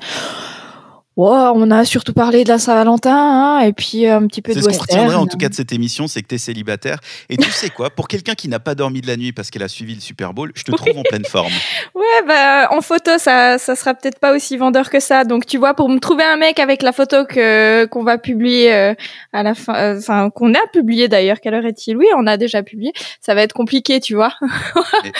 on 1.28 1.72
a 1.72 1.86
surtout 1.86 2.14
parlé 2.14 2.44
de 2.44 2.50
la 2.50 2.60
Saint-Valentin 2.60 3.16
hein, 3.16 3.60
et 3.60 3.74
puis 3.74 4.06
euh, 4.06 4.18
un 4.18 4.28
petit 4.28 4.42
peu 4.42 4.54
de 4.54 4.58
western. 4.58 4.74
C'est 4.74 4.80
ce 4.80 4.88
qu'on 4.88 4.96
retiendrait 4.96 5.16
en 5.16 5.28
tout 5.28 5.38
cas 5.38 5.50
de 5.50 5.54
cette 5.54 5.72
émission, 5.72 6.08
c'est 6.08 6.22
que 6.22 6.28
tu 6.28 6.36
es 6.36 6.38
célibataire. 6.38 7.00
Et 7.30 7.38
tu 7.38 7.50
sais 7.52 7.70
quoi, 7.70 7.90
pour 7.90 8.08
quelqu'un 8.08 8.36
qui 8.36 8.48
n'a 8.48 8.60
pas 8.60 8.76
dormi 8.76 9.02
de 9.02 9.08
la 9.08 9.18
nuit 9.18 9.32
parce 9.32 9.50
qu'elle 9.50 9.64
a 9.64 9.68
suivi 9.68 9.96
le 9.96 10.02
Super 10.02 10.34
Bowl, 10.34 10.52
je 10.56 10.64
te 10.64 10.72
trouve 10.72 10.98
en 10.98 11.04
pleine 11.04 11.26
forme. 11.26 11.52
Ouais, 11.96 12.26
bah 12.28 12.70
en 12.72 12.82
photo, 12.82 13.18
ça, 13.18 13.58
ça 13.58 13.76
sera 13.76 13.94
peut-être 13.94 14.20
pas 14.20 14.34
aussi 14.34 14.58
vendeur 14.58 14.90
que 14.90 15.00
ça. 15.00 15.26
Donc 15.26 15.46
tu 15.46 15.58
vois, 15.58 15.74
pour 15.74 15.90
me 15.90 16.00
trouver 16.00 16.24
un 16.24 16.38
mec 16.38 16.60
avec 16.60 16.82
la 16.82 16.92
photo 16.92 17.26
que 17.26 17.86
qu'on 17.86 18.04
va 18.04 18.18
publier 18.18 18.74
euh, 18.74 18.94
à 19.34 19.44
la 19.44 19.54
fin, 19.54 19.76
euh, 19.76 19.98
enfin 19.98 20.30
qu'on 20.30 20.54
a 20.54 20.68
publié 20.72 21.08
d'ailleurs. 21.08 21.40
Quelle 21.42 21.54
heure 21.54 21.66
est-il? 21.66 21.98
Oui, 21.98 22.06
on 22.16 22.26
a 22.28 22.38
déjà 22.38 22.64
publié. 22.64 22.94
Ça 23.20 23.36
va 23.36 23.42
être 23.42 23.54
compliqué, 23.54 24.00
tu 24.00 24.16
vois. 24.16 24.34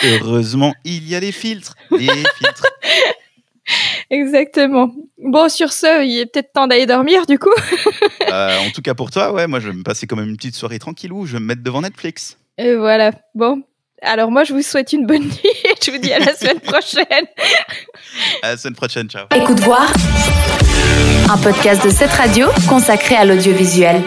heureusement, 0.04 0.74
il 0.84 1.08
y 1.08 1.14
a 1.14 1.20
les 1.20 1.32
filtres, 1.32 1.74
les 1.90 2.06
filtres. 2.06 2.66
Exactement. 4.10 4.92
Bon, 5.18 5.48
sur 5.48 5.72
ce, 5.72 6.04
il 6.04 6.18
est 6.18 6.26
peut-être 6.26 6.52
temps 6.52 6.66
d'aller 6.66 6.86
dormir, 6.86 7.26
du 7.26 7.38
coup. 7.38 7.50
Euh, 8.32 8.58
en 8.60 8.70
tout 8.70 8.80
cas 8.80 8.94
pour 8.94 9.10
toi, 9.10 9.32
ouais, 9.32 9.48
moi 9.48 9.58
je 9.58 9.68
vais 9.68 9.74
me 9.74 9.82
passer 9.82 10.06
quand 10.06 10.14
même 10.14 10.28
une 10.28 10.36
petite 10.36 10.54
soirée 10.54 10.78
tranquillou. 10.78 11.26
Je 11.26 11.32
vais 11.32 11.40
me 11.40 11.46
mettre 11.46 11.64
devant 11.64 11.80
Netflix. 11.80 12.38
Et 12.58 12.76
voilà. 12.76 13.10
Bon. 13.34 13.64
Alors 14.02 14.30
moi, 14.30 14.44
je 14.44 14.52
vous 14.52 14.62
souhaite 14.62 14.92
une 14.92 15.04
bonne 15.04 15.22
nuit 15.24 15.50
et 15.64 15.74
je 15.84 15.90
vous 15.90 15.98
dis 15.98 16.12
à 16.12 16.20
la 16.20 16.32
semaine 16.36 16.60
prochaine. 16.60 17.26
à 18.42 18.50
la 18.52 18.56
semaine 18.56 18.76
prochaine, 18.76 19.08
ciao. 19.08 19.26
Écoute 19.34 19.58
voir 19.60 19.92
un 21.28 21.38
podcast 21.38 21.84
de 21.84 21.90
cette 21.90 22.12
radio 22.12 22.46
consacré 22.68 23.16
à 23.16 23.24
l'audiovisuel. 23.24 24.00